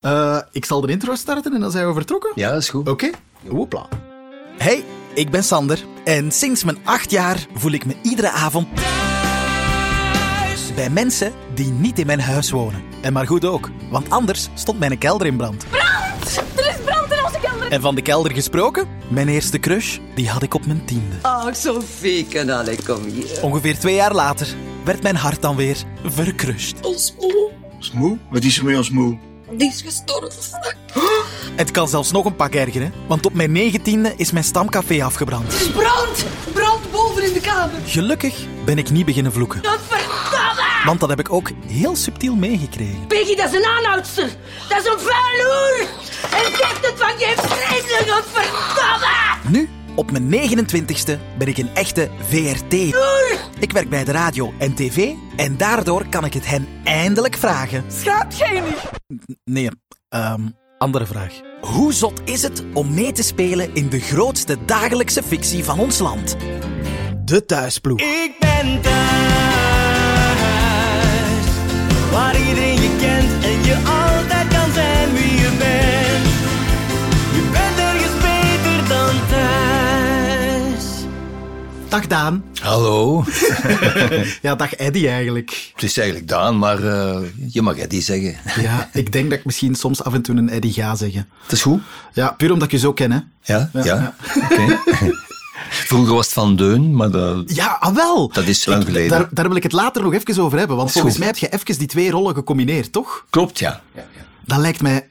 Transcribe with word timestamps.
Eh, 0.00 0.38
ik 0.52 0.64
zal 0.64 0.80
de 0.80 0.88
intro 0.92 1.14
starten 1.14 1.54
en 1.54 1.60
dan 1.60 1.70
zijn 1.70 1.86
we 1.86 1.92
vertrokken. 1.92 2.32
Ja, 2.34 2.50
dat 2.50 2.62
is 2.62 2.68
goed. 2.68 2.88
Oké. 2.88 3.10
Hoepla. 3.48 3.88
Hey, 4.58 4.84
ik 5.14 5.30
ben 5.30 5.44
Sander. 5.44 5.84
En 6.04 6.32
sinds 6.32 6.64
mijn 6.64 6.78
acht 6.84 7.10
jaar 7.10 7.46
voel 7.54 7.72
ik 7.72 7.86
me 7.86 7.94
iedere 8.02 8.30
avond 8.30 8.68
thuis 8.76 10.74
bij 10.74 10.90
mensen 10.90 11.32
die 11.54 11.70
niet 11.70 11.98
in 11.98 12.06
mijn 12.06 12.20
huis 12.20 12.50
wonen. 12.50 12.82
En 13.00 13.12
maar 13.12 13.26
goed 13.26 13.44
ook, 13.44 13.70
want 13.90 14.10
anders 14.10 14.48
stond 14.54 14.78
mijn 14.78 14.98
kelder 14.98 15.26
in 15.26 15.36
brand. 15.36 15.64
Brand! 15.70 16.36
Er 16.56 16.68
is 16.68 16.76
brand 16.84 17.12
in 17.12 17.24
onze 17.24 17.38
kelder! 17.40 17.70
En 17.72 17.80
van 17.80 17.94
de 17.94 18.02
kelder 18.02 18.32
gesproken, 18.32 18.88
mijn 19.08 19.28
eerste 19.28 19.58
crush, 19.58 19.98
die 20.14 20.28
had 20.28 20.42
ik 20.42 20.54
op 20.54 20.66
mijn 20.66 20.84
tiende. 20.84 21.16
Ach, 21.22 21.56
Sofieke, 21.56 22.54
allee, 22.54 22.78
kom 22.86 23.02
hier. 23.04 23.42
Ongeveer 23.42 23.78
twee 23.78 23.94
jaar 23.94 24.14
later 24.14 24.46
werd 24.84 25.02
mijn 25.02 25.16
hart 25.16 25.42
dan 25.42 25.56
weer 25.56 25.76
verkrust. 26.04 26.80
Ons 26.82 27.14
moe, 27.18 27.50
Smoe? 27.78 28.18
Wat 28.30 28.44
is 28.44 28.58
er 28.58 28.64
met 28.64 28.76
ons 28.76 28.90
moe? 28.90 29.18
Die 29.50 29.68
is 29.68 29.82
gestorven. 29.82 30.42
Het 31.56 31.70
kan 31.70 31.88
zelfs 31.88 32.10
nog 32.10 32.24
een 32.24 32.36
pak 32.36 32.54
ergeren, 32.54 32.92
want 33.06 33.26
op 33.26 33.34
mijn 33.34 33.52
negentiende 33.52 34.12
is 34.16 34.30
mijn 34.30 34.44
stamcafé 34.44 35.04
afgebrand. 35.04 35.52
Er 35.52 35.60
is 35.60 35.70
brand! 35.70 36.24
Brand 36.52 36.90
boven 36.90 37.24
in 37.24 37.32
de 37.32 37.40
kamer. 37.40 37.80
Gelukkig 37.84 38.46
ben 38.64 38.78
ik 38.78 38.90
niet 38.90 39.06
beginnen 39.06 39.32
vloeken, 39.32 39.60
Godverdamme! 39.64 40.84
want 40.84 41.00
dat 41.00 41.08
heb 41.08 41.18
ik 41.18 41.32
ook 41.32 41.50
heel 41.66 41.96
subtiel 41.96 42.34
meegekregen. 42.34 43.06
Peggy, 43.06 43.36
dat 43.36 43.48
is 43.52 43.58
een 43.58 43.64
aanhoudster. 43.64 44.28
Dat 44.68 44.78
is 44.78 44.92
een 44.92 44.98
vuil 44.98 45.44
hoer. 45.44 45.86
En 46.22 46.56
ze 46.56 46.66
heeft 46.66 46.86
het 46.86 46.94
van 46.96 47.18
je 47.18 47.34
vreselijk, 47.36 48.10
godverdamme! 48.10 49.48
Nu, 49.48 49.68
op 49.98 50.10
mijn 50.10 50.30
29ste, 50.30 51.18
ben 51.38 51.48
ik 51.48 51.58
een 51.58 51.70
echte 51.74 52.08
VRT. 52.28 52.72
Ik 53.60 53.72
werk 53.72 53.88
bij 53.88 54.04
de 54.04 54.12
radio 54.12 54.52
en 54.58 54.74
tv 54.74 55.12
en 55.36 55.56
daardoor 55.56 56.08
kan 56.08 56.24
ik 56.24 56.34
het 56.34 56.46
hen 56.46 56.68
eindelijk 56.84 57.36
vragen. 57.36 57.84
Niet? 59.06 59.38
Nee, 59.44 59.68
ehm, 60.08 60.40
andere 60.78 61.06
vraag. 61.06 61.40
Hoe 61.60 61.92
zot 61.92 62.20
is 62.24 62.42
het 62.42 62.64
om 62.72 62.94
mee 62.94 63.12
te 63.12 63.22
spelen 63.22 63.74
in 63.74 63.88
de 63.88 64.00
grootste 64.00 64.56
dagelijkse 64.64 65.22
fictie 65.22 65.64
van 65.64 65.78
ons 65.78 65.98
land? 65.98 66.36
De 67.24 67.44
Thuisploeg. 67.44 68.00
Ik 68.00 68.36
ben 68.38 68.80
thuis, 68.80 68.94
waar 72.12 72.38
iedereen 72.38 72.80
je 72.80 72.96
kent 73.00 73.44
en 73.44 73.64
je 73.64 73.76
altijd 73.76 74.48
kan 74.48 74.72
zijn 74.72 75.12
wie 75.12 75.36
je 75.36 75.56
bent. 75.58 75.97
Dag 81.88 82.06
Daan. 82.06 82.44
Hallo. 82.60 83.24
Ja, 84.42 84.54
dag 84.54 84.74
Eddy 84.74 85.06
eigenlijk. 85.06 85.70
Het 85.74 85.82
is 85.82 85.96
eigenlijk 85.98 86.28
Daan, 86.28 86.58
maar 86.58 86.82
eh, 86.82 87.18
je 87.48 87.62
mag 87.62 87.76
Eddie 87.76 88.02
zeggen. 88.02 88.36
Ja, 88.60 88.90
ik 88.92 89.12
denk 89.12 89.30
dat 89.30 89.38
ik 89.38 89.44
misschien 89.44 89.74
soms 89.74 90.04
af 90.04 90.14
en 90.14 90.22
toe 90.22 90.36
een 90.36 90.48
Eddy 90.48 90.72
ga 90.72 90.94
zeggen. 90.94 91.28
Het 91.42 91.52
is 91.52 91.62
goed. 91.62 91.80
Ja, 92.12 92.30
puur 92.30 92.52
omdat 92.52 92.66
ik 92.66 92.72
je 92.72 92.78
zo 92.78 92.92
ken, 92.92 93.12
hè. 93.12 93.18
Ja? 93.42 93.70
Ja. 93.72 93.84
ja. 93.84 94.14
Oké. 94.50 94.80
Vroeger 95.90 96.14
was 96.14 96.24
het 96.24 96.34
Van 96.34 96.56
Deun, 96.56 96.96
maar 96.96 97.10
dat... 97.10 97.54
Ja, 97.54 97.76
ah, 97.80 97.94
wel. 97.94 98.28
Dat 98.28 98.46
is 98.46 98.66
lang 98.66 98.84
geleden. 98.84 99.10
Daar, 99.10 99.28
daar 99.30 99.48
wil 99.48 99.56
ik 99.56 99.62
het 99.62 99.72
later 99.72 100.02
nog 100.02 100.14
even 100.14 100.42
over 100.42 100.58
hebben, 100.58 100.76
want 100.76 100.92
volgens 100.92 101.12
goed. 101.14 101.24
mij 101.24 101.32
heb 101.32 101.38
je 101.38 101.48
even 101.48 101.78
die 101.78 101.88
twee 101.88 102.10
rollen 102.10 102.34
gecombineerd, 102.34 102.92
toch? 102.92 103.26
Klopt, 103.30 103.58
ja. 103.58 103.82
Dat 104.44 104.58
lijkt 104.58 104.82
mij 104.82 105.08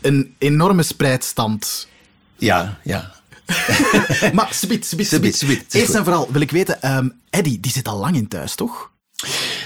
een 0.00 0.34
enorme 0.38 0.82
spreidstand. 0.82 1.88
Ja, 2.36 2.78
ja. 2.84 3.12
Maar. 4.32 4.48
Sbiet, 4.52 5.58
het 5.58 5.74
is 5.74 5.80
Eerst 5.80 5.94
en 5.94 6.04
vooral 6.04 6.28
wil 6.32 6.40
ik 6.40 6.50
weten, 6.50 6.82
ehm 6.82 7.08
Eddy, 7.30 7.60
die 7.60 7.72
zit 7.72 7.88
al 7.88 7.98
lang 7.98 8.16
in 8.16 8.28
thuis, 8.28 8.54
toch? 8.54 8.90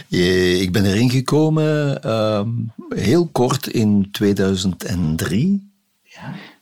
Je- 0.08 0.58
Ik 0.61 0.72
ben 0.72 0.84
erin 0.84 1.11
gekomen 1.11 2.02
ehm, 2.02 2.48
heel 2.89 3.27
kort 3.33 3.66
in 3.66 4.08
2003. 4.12 5.70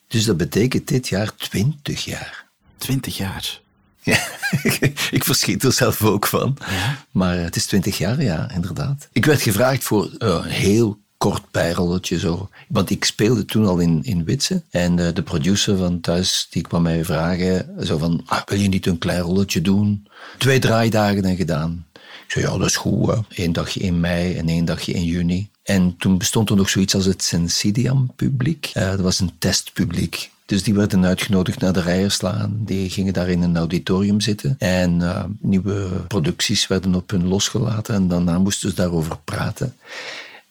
Dus 0.09 0.25
dat 0.25 0.37
betekent 0.37 0.89
dit 0.89 1.09
jaar 1.09 1.31
20 1.37 2.05
jaar. 2.05 2.47
Twintig 2.79 3.17
jaar. 3.17 3.61
Ja, 4.03 4.19
ik 5.11 5.25
verschiet 5.25 5.65
er 5.65 5.73
zelf 5.73 6.03
ook 6.05 6.27
van. 6.27 6.57
Maar 7.11 7.37
het 7.39 7.57
is 7.57 7.67
twintig 7.67 7.99
jaar, 7.99 8.23
ja, 8.23 8.51
inderdaad. 8.55 9.09
Ik 9.13 9.25
werd 9.25 9.43
gevraagd 9.43 9.85
voor 9.85 10.11
eh, 10.19 10.29
een 10.29 10.51
heel 10.51 10.99
kort 11.21 11.51
bijrolletje 11.51 12.19
zo. 12.19 12.49
Want 12.69 12.91
ik 12.91 13.05
speelde 13.05 13.45
toen 13.45 13.67
al 13.67 13.79
in, 13.79 14.01
in 14.03 14.25
Witse. 14.25 14.63
En 14.71 14.99
eh, 14.99 15.15
de 15.15 15.23
producer 15.23 15.77
van 15.77 16.01
thuis, 16.01 16.47
die 16.51 16.63
kwam 16.63 16.83
mij 16.83 17.05
vragen, 17.05 17.87
zo 17.87 17.99
van, 17.99 18.23
ah, 18.27 18.41
wil 18.47 18.59
je 18.59 18.69
niet 18.69 18.87
een 18.87 18.99
klein 18.99 19.21
rolletje 19.21 19.61
doen? 19.61 20.07
Twee 20.39 20.59
draaidagen 20.59 21.25
en 21.25 21.37
gedaan. 21.37 21.87
Ik 21.95 22.25
zei, 22.27 22.45
ja, 22.45 22.59
dat 22.59 22.67
is 22.67 22.77
goed. 22.77 23.15
Eén 23.29 23.53
dagje 23.53 23.81
in 23.81 24.01
mei 24.01 24.35
en 24.35 24.49
één 24.49 24.65
dagje 24.65 24.93
in 24.93 25.05
juni. 25.05 25.49
En 25.63 25.97
toen 25.97 26.19
bestond 26.19 26.51
er 26.51 26.57
nog 26.57 26.69
zoiets 26.69 26.95
als 26.95 27.05
het 27.05 27.23
Sensidiam-publiek. 27.23 28.71
Eh, 28.75 28.91
dat 28.91 29.01
was 29.01 29.21
een 29.21 29.33
testpubliek. 29.39 30.31
Dus 30.47 30.63
die 30.63 30.75
werden 30.75 31.05
uitgenodigd 31.05 31.61
naar 31.61 31.73
de 31.73 31.81
Rijerslaan. 31.81 32.57
Die 32.59 32.91
gingen 32.91 33.13
daar 33.13 33.29
in 33.29 33.43
een 33.43 33.57
auditorium 33.57 34.21
zitten. 34.21 34.57
En 34.59 35.03
eh, 35.03 35.25
nieuwe 35.41 35.89
producties 36.09 36.67
werden 36.67 36.95
op 36.95 37.11
hun 37.11 37.29
losgelaten. 37.29 37.95
En 37.95 38.09
daarna 38.09 38.39
moesten 38.39 38.71
ze 38.71 38.77
daarover 38.77 39.19
praten. 39.25 39.75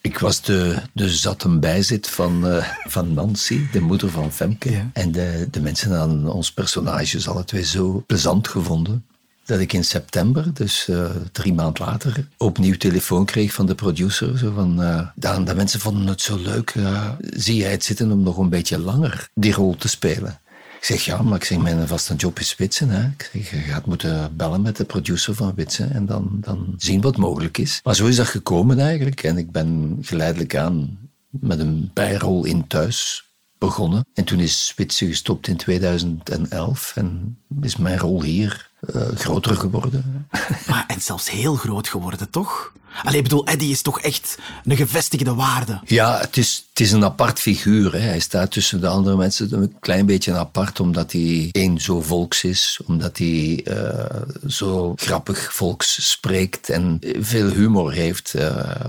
Ik 0.01 0.19
was 0.19 0.41
de, 0.41 0.81
de 0.93 1.09
zat 1.09 1.43
en 1.43 1.59
bijzit 1.59 2.09
van, 2.09 2.47
eh, 2.47 2.67
van 2.85 3.13
Nancy, 3.13 3.69
de 3.71 3.79
moeder 3.79 4.09
van 4.09 4.31
Femke. 4.31 4.71
Ja. 4.71 4.89
En 4.93 5.11
de, 5.11 5.47
de 5.51 5.61
mensen 5.61 5.91
hadden 5.91 6.33
ons 6.33 6.51
personages 6.51 7.27
alle 7.27 7.43
twee 7.43 7.63
zo 7.63 8.03
plezant 8.07 8.47
gevonden. 8.47 9.05
Dat 9.45 9.59
ik 9.59 9.73
in 9.73 9.83
september, 9.83 10.53
dus 10.53 10.87
eh, 10.87 11.05
drie 11.31 11.53
maanden 11.53 11.85
later, 11.85 12.27
opnieuw 12.37 12.77
telefoon 12.77 13.25
kreeg 13.25 13.53
van 13.53 13.65
de 13.65 13.75
producer. 13.75 14.37
Zo 14.37 14.51
van, 14.51 14.75
Daan, 15.15 15.45
de 15.45 15.55
mensen 15.55 15.79
vonden 15.79 16.07
het 16.07 16.21
zo 16.21 16.37
leuk. 16.37 16.73
zie 17.19 17.55
jij 17.55 17.71
het 17.71 17.83
zitten 17.83 18.11
om 18.11 18.23
nog 18.23 18.37
een 18.37 18.49
beetje 18.49 18.79
langer 18.79 19.29
die 19.33 19.53
rol 19.53 19.75
te 19.75 19.87
spelen? 19.87 20.39
Ik 20.79 20.85
zeg, 20.85 21.05
ja, 21.05 21.21
maar 21.21 21.35
ik 21.35 21.43
zeg, 21.43 21.57
mijn 21.57 21.87
vaste 21.87 22.15
job 22.15 22.39
is 22.39 22.55
Witsen. 22.55 23.15
Ik 23.17 23.45
zeg, 23.45 23.65
je 23.65 23.71
gaat 23.71 23.85
moeten 23.85 24.35
bellen 24.35 24.61
met 24.61 24.77
de 24.77 24.83
producer 24.83 25.35
van 25.35 25.55
Witsen 25.55 25.93
en 25.93 26.05
dan, 26.05 26.37
dan 26.41 26.73
zien 26.77 27.01
wat 27.01 27.17
mogelijk 27.17 27.57
is. 27.57 27.79
Maar 27.83 27.95
zo 27.95 28.05
is 28.05 28.15
dat 28.15 28.27
gekomen 28.27 28.79
eigenlijk. 28.79 29.23
En 29.23 29.37
ik 29.37 29.51
ben 29.51 29.97
geleidelijk 30.01 30.55
aan 30.55 30.97
met 31.29 31.59
een 31.59 31.91
bijrol 31.93 32.45
in 32.45 32.67
thuis 32.67 33.29
begonnen. 33.57 34.05
En 34.13 34.23
toen 34.23 34.39
is 34.39 34.73
Witsen 34.75 35.07
gestopt 35.07 35.47
in 35.47 35.57
2011 35.57 36.91
en 36.95 37.37
is 37.61 37.77
mijn 37.77 37.97
rol 37.97 38.21
hier 38.23 38.69
eh, 38.79 39.07
groter 39.15 39.55
geworden. 39.55 40.27
Maar, 40.67 40.83
en 40.87 41.01
zelfs 41.01 41.29
heel 41.29 41.55
groot 41.55 41.87
geworden, 41.87 42.29
toch? 42.29 42.73
Allee, 43.03 43.17
ik 43.17 43.23
bedoel, 43.23 43.45
Eddy 43.47 43.65
is 43.65 43.81
toch 43.81 43.99
echt 44.01 44.37
een 44.63 44.75
gevestigde 44.77 45.33
waarde. 45.33 45.79
Ja, 45.85 46.19
het 46.19 46.37
is, 46.37 46.65
het 46.69 46.79
is 46.79 46.91
een 46.91 47.03
apart 47.03 47.39
figuur. 47.39 47.91
Hè. 47.91 47.99
Hij 47.99 48.19
staat 48.19 48.51
tussen 48.51 48.81
de 48.81 48.87
andere 48.87 49.15
mensen 49.17 49.53
een 49.53 49.75
klein 49.79 50.05
beetje 50.05 50.33
apart, 50.35 50.79
omdat 50.79 51.11
hij 51.11 51.49
één 51.51 51.79
zo 51.81 52.01
volks 52.01 52.43
is, 52.43 52.79
omdat 52.85 53.17
hij 53.17 53.61
eh, 53.65 54.21
zo 54.47 54.93
grappig 54.95 55.53
volks 55.53 56.09
spreekt 56.09 56.69
en 56.69 56.99
veel 57.19 57.49
humor 57.49 57.91
heeft, 57.91 58.33
eh, 58.33 58.45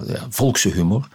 ja, 0.08 0.26
volkse 0.28 0.68
humor. 0.68 1.08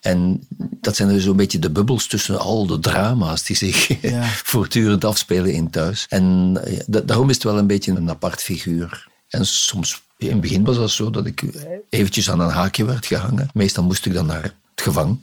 En 0.00 0.46
dat 0.80 0.96
zijn 0.96 1.08
dus 1.08 1.24
zo'n 1.24 1.36
beetje 1.36 1.58
de 1.58 1.70
bubbels 1.70 2.06
tussen 2.06 2.38
al 2.38 2.66
de 2.66 2.78
drama's 2.78 3.42
die 3.44 3.56
zich 3.56 4.00
Ja. 4.02 4.22
voortdurend 4.52 5.04
afspelen 5.04 5.52
in 5.52 5.70
thuis. 5.70 6.06
En 6.08 6.56
eh, 6.64 6.80
da- 6.86 7.00
daarom 7.00 7.28
is 7.28 7.34
het 7.34 7.44
wel 7.44 7.58
een 7.58 7.66
beetje 7.66 7.92
een 7.92 8.10
apart 8.10 8.42
figuur. 8.42 9.08
En 9.28 9.46
soms, 9.46 10.02
in 10.18 10.30
het 10.30 10.40
begin 10.40 10.64
was 10.64 10.76
dat 10.76 10.90
zo 10.90 11.10
dat 11.10 11.26
ik 11.26 11.44
eventjes 11.88 12.30
aan 12.30 12.40
een 12.40 12.50
haakje 12.50 12.84
werd 12.84 13.06
gehangen. 13.06 13.48
Meestal 13.54 13.84
moest 13.84 14.06
ik 14.06 14.12
dan 14.12 14.26
naar 14.26 14.42
het 14.42 14.54
gevang. 14.74 15.18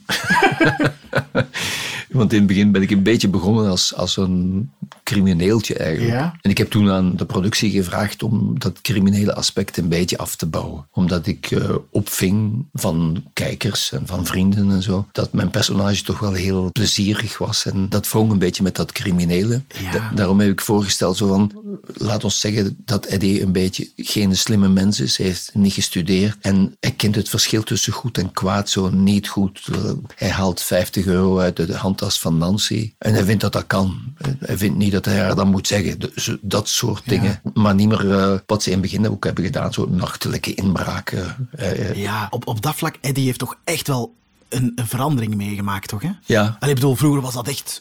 Want 2.10 2.32
in 2.32 2.38
het 2.38 2.46
begin 2.46 2.72
ben 2.72 2.82
ik 2.82 2.90
een 2.90 3.02
beetje 3.02 3.28
begonnen 3.28 3.70
als, 3.70 3.94
als 3.94 4.16
een 4.16 4.70
crimineeltje 5.06 5.74
eigenlijk. 5.74 6.12
Ja. 6.14 6.34
En 6.40 6.50
ik 6.50 6.58
heb 6.58 6.70
toen 6.70 6.90
aan 6.90 7.16
de 7.16 7.24
productie 7.26 7.70
gevraagd 7.70 8.22
om 8.22 8.58
dat 8.58 8.80
criminele 8.80 9.34
aspect 9.34 9.76
een 9.76 9.88
beetje 9.88 10.18
af 10.18 10.36
te 10.36 10.46
bouwen. 10.46 10.86
Omdat 10.92 11.26
ik 11.26 11.50
eh, 11.50 11.74
opving 11.90 12.66
van 12.72 13.24
kijkers 13.32 13.92
en 13.92 14.06
van 14.06 14.26
vrienden 14.26 14.70
en 14.70 14.82
zo, 14.82 15.06
dat 15.12 15.32
mijn 15.32 15.50
personage 15.50 16.02
toch 16.02 16.18
wel 16.18 16.32
heel 16.32 16.70
plezierig 16.72 17.38
was. 17.38 17.66
En 17.66 17.88
dat 17.88 18.10
wrong 18.10 18.30
een 18.32 18.38
beetje 18.38 18.62
met 18.62 18.76
dat 18.76 18.92
criminele. 18.92 19.62
Ja. 19.82 19.90
Da- 19.92 20.10
daarom 20.14 20.40
heb 20.40 20.50
ik 20.50 20.60
voorgesteld 20.60 21.16
zo 21.16 21.28
van, 21.28 21.52
laat 21.94 22.24
ons 22.24 22.40
zeggen 22.40 22.76
dat 22.84 23.06
Eddie 23.06 23.42
een 23.42 23.52
beetje 23.52 23.88
geen 23.96 24.36
slimme 24.36 24.68
mens 24.68 25.00
is. 25.00 25.16
Hij 25.16 25.26
heeft 25.26 25.50
niet 25.54 25.72
gestudeerd 25.72 26.36
en 26.40 26.76
hij 26.80 26.90
kent 26.90 27.14
het 27.14 27.28
verschil 27.28 27.62
tussen 27.62 27.92
goed 27.92 28.18
en 28.18 28.32
kwaad 28.32 28.70
zo 28.70 28.90
niet 28.90 29.28
goed. 29.28 29.68
Hij 30.16 30.30
haalt 30.30 30.60
50 30.62 31.06
euro 31.06 31.38
uit 31.38 31.56
de 31.56 31.74
handtas 31.74 32.20
van 32.20 32.38
Nancy 32.38 32.92
en 32.98 33.14
hij 33.14 33.24
vindt 33.24 33.40
dat 33.42 33.52
dat 33.52 33.66
kan. 33.66 34.14
Hij 34.38 34.58
vindt 34.58 34.76
niet 34.78 34.92
dat 35.02 35.04
hij 35.14 35.18
haar 35.24 35.34
dan 35.34 35.48
moet 35.48 35.66
zeggen. 35.66 35.98
Dus 35.98 36.36
Dat 36.40 36.68
soort 36.68 37.02
dingen. 37.08 37.40
Maar 37.54 37.74
niet 37.74 37.88
meer 37.88 38.10
eh, 38.18 38.38
wat 38.46 38.62
ze 38.62 38.70
in 38.70 38.78
het 38.80 38.90
begin 38.90 39.08
ook 39.10 39.24
hebben 39.24 39.44
gedaan, 39.44 39.72
zo 39.72 39.86
nachtelijke 39.90 40.54
inbraken. 40.54 41.48
Eh, 41.56 41.90
eh, 41.90 41.96
Ja, 41.96 42.26
op, 42.30 42.46
op 42.46 42.62
dat 42.62 42.74
vlak, 42.74 42.96
Eddy 43.00 43.24
heeft 43.24 43.38
toch 43.38 43.56
echt 43.64 43.86
wel 43.86 44.14
een, 44.48 44.72
een 44.74 44.86
verandering 44.86 45.34
meegemaakt, 45.34 45.88
toch? 45.88 46.02
Hè? 46.02 46.10
Ja. 46.24 46.40
Allee, 46.58 46.74
ik 46.74 46.80
bedoel, 46.80 46.94
vroeger 46.96 47.20
was 47.20 47.34
dat 47.34 47.48
echt... 47.48 47.80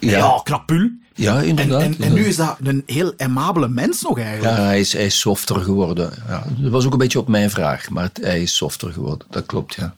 Ja. 0.00 0.16
Ja, 0.16 0.40
krapul. 0.44 0.90
Ja, 1.14 1.36
En, 1.38 1.44
inderdaad. 1.44 1.82
en, 1.82 1.96
en 2.00 2.12
nu 2.12 2.24
is 2.24 2.36
dat 2.36 2.56
een 2.62 2.82
heel 2.86 3.12
aimabele 3.16 3.68
mens 3.68 4.02
nog 4.02 4.18
eigenlijk. 4.18 4.56
Ja, 4.56 4.62
hij 4.62 4.80
is, 4.80 4.92
hij 4.92 5.04
is 5.04 5.20
softer 5.20 5.60
geworden. 5.60 6.12
Ja, 6.28 6.44
dat 6.58 6.70
was 6.70 6.86
ook 6.86 6.92
een 6.92 6.98
beetje 6.98 7.18
op 7.18 7.28
mijn 7.28 7.50
vraag, 7.50 7.90
maar 7.90 8.02
het- 8.04 8.20
hij 8.22 8.42
is 8.42 8.56
softer 8.56 8.92
geworden. 8.92 9.26
Dat 9.30 9.46
klopt, 9.46 9.74
ja. 9.74 9.94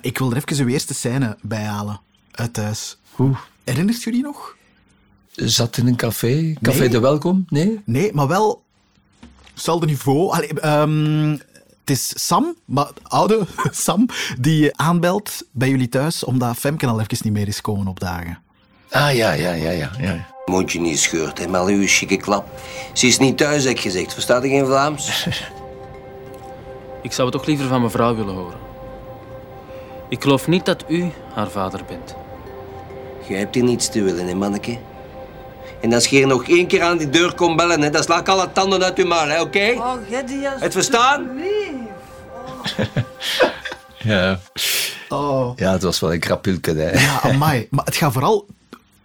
Ik 0.00 0.18
wil 0.18 0.30
er 0.30 0.36
even 0.36 0.64
uw 0.64 0.70
eerste 0.72 0.94
scène 0.94 1.36
bij 1.42 1.62
halen. 1.64 2.00
Uit 2.30 2.52
thuis. 2.52 2.96
Hoe? 3.10 3.36
Herinnert 3.64 4.04
u 4.04 4.10
die 4.10 4.22
nog? 4.22 4.56
Zat 5.36 5.76
in 5.76 5.86
een 5.86 5.96
café? 5.96 6.54
Café 6.62 6.78
Nee. 6.78 6.88
de 6.88 7.00
Welkom? 7.00 7.44
Nee? 7.48 7.80
Nee, 7.84 8.12
maar 8.12 8.28
wel... 8.28 8.62
Hetzelfde 9.52 9.86
niveau. 9.86 10.30
Allee, 10.32 10.60
ehm, 10.60 11.30
het 11.80 11.90
is 11.90 12.26
Sam, 12.26 12.56
maar 12.64 12.88
oude 13.02 13.46
Sam, 13.70 14.08
die 14.40 14.76
aanbelt 14.76 15.42
bij 15.52 15.68
jullie 15.68 15.88
thuis 15.88 16.24
omdat 16.24 16.56
Femke 16.56 16.86
al 16.86 17.00
even 17.00 17.18
niet 17.22 17.32
meer 17.32 17.48
is 17.48 17.60
komen 17.60 17.86
opdagen. 17.86 18.38
Ah, 18.90 19.14
ja, 19.14 19.32
ja, 19.32 19.52
ja, 19.52 19.70
ja. 19.70 19.90
ja. 19.98 20.26
Mondje 20.44 20.80
niet 20.80 20.98
scheurt, 20.98 21.38
hè, 21.38 21.46
maar 21.46 21.64
uw 21.64 21.86
chique 21.86 22.16
klap. 22.16 22.60
Ze 22.92 23.06
is 23.06 23.18
niet 23.18 23.36
thuis, 23.36 23.64
heb 23.64 23.72
ik 23.72 23.80
gezegd. 23.80 24.12
Verstaat 24.12 24.44
u 24.44 24.48
geen 24.48 24.66
Vlaams? 24.66 25.26
Ik 27.02 27.12
zou 27.12 27.28
het 27.28 27.36
toch 27.36 27.46
liever 27.46 27.66
van 27.68 27.82
mevrouw 27.82 28.16
willen 28.16 28.34
horen. 28.34 28.58
Ik 30.08 30.22
geloof 30.22 30.48
niet 30.48 30.64
dat 30.64 30.84
u 30.88 31.10
haar 31.34 31.50
vader 31.50 31.80
bent. 31.88 32.14
Jij 33.28 33.38
hebt 33.38 33.54
hier 33.54 33.64
niets 33.64 33.88
te 33.88 34.02
willen, 34.02 34.26
hè, 34.26 34.34
manneke? 34.34 34.78
En 35.86 35.92
als 35.92 36.06
je 36.06 36.16
hier 36.16 36.26
nog 36.26 36.48
één 36.48 36.66
keer 36.66 36.82
aan 36.82 36.98
die 36.98 37.10
deur 37.10 37.34
komt 37.34 37.56
bellen, 37.56 37.82
hè, 37.82 37.90
dan 37.90 38.02
sla 38.02 38.18
ik 38.20 38.28
alle 38.28 38.52
tanden 38.52 38.82
uit 38.82 38.98
uw 38.98 39.06
maal, 39.06 39.28
hè, 39.28 39.40
oké? 39.40 39.72
Oh, 39.76 39.92
Geddy, 40.10 40.34
Het 40.42 40.72
verstaan? 40.72 41.28
Ja. 43.98 44.40
Oh. 45.08 45.52
ja, 45.56 45.72
het 45.72 45.82
was 45.82 46.00
wel 46.00 46.12
een 46.12 46.20
krapulke. 46.20 46.70
Hè. 46.70 46.90
Ja, 46.90 47.20
amai. 47.22 47.66
Maar 47.70 47.84
het 47.84 47.96
gaat 47.96 48.12
vooral 48.12 48.46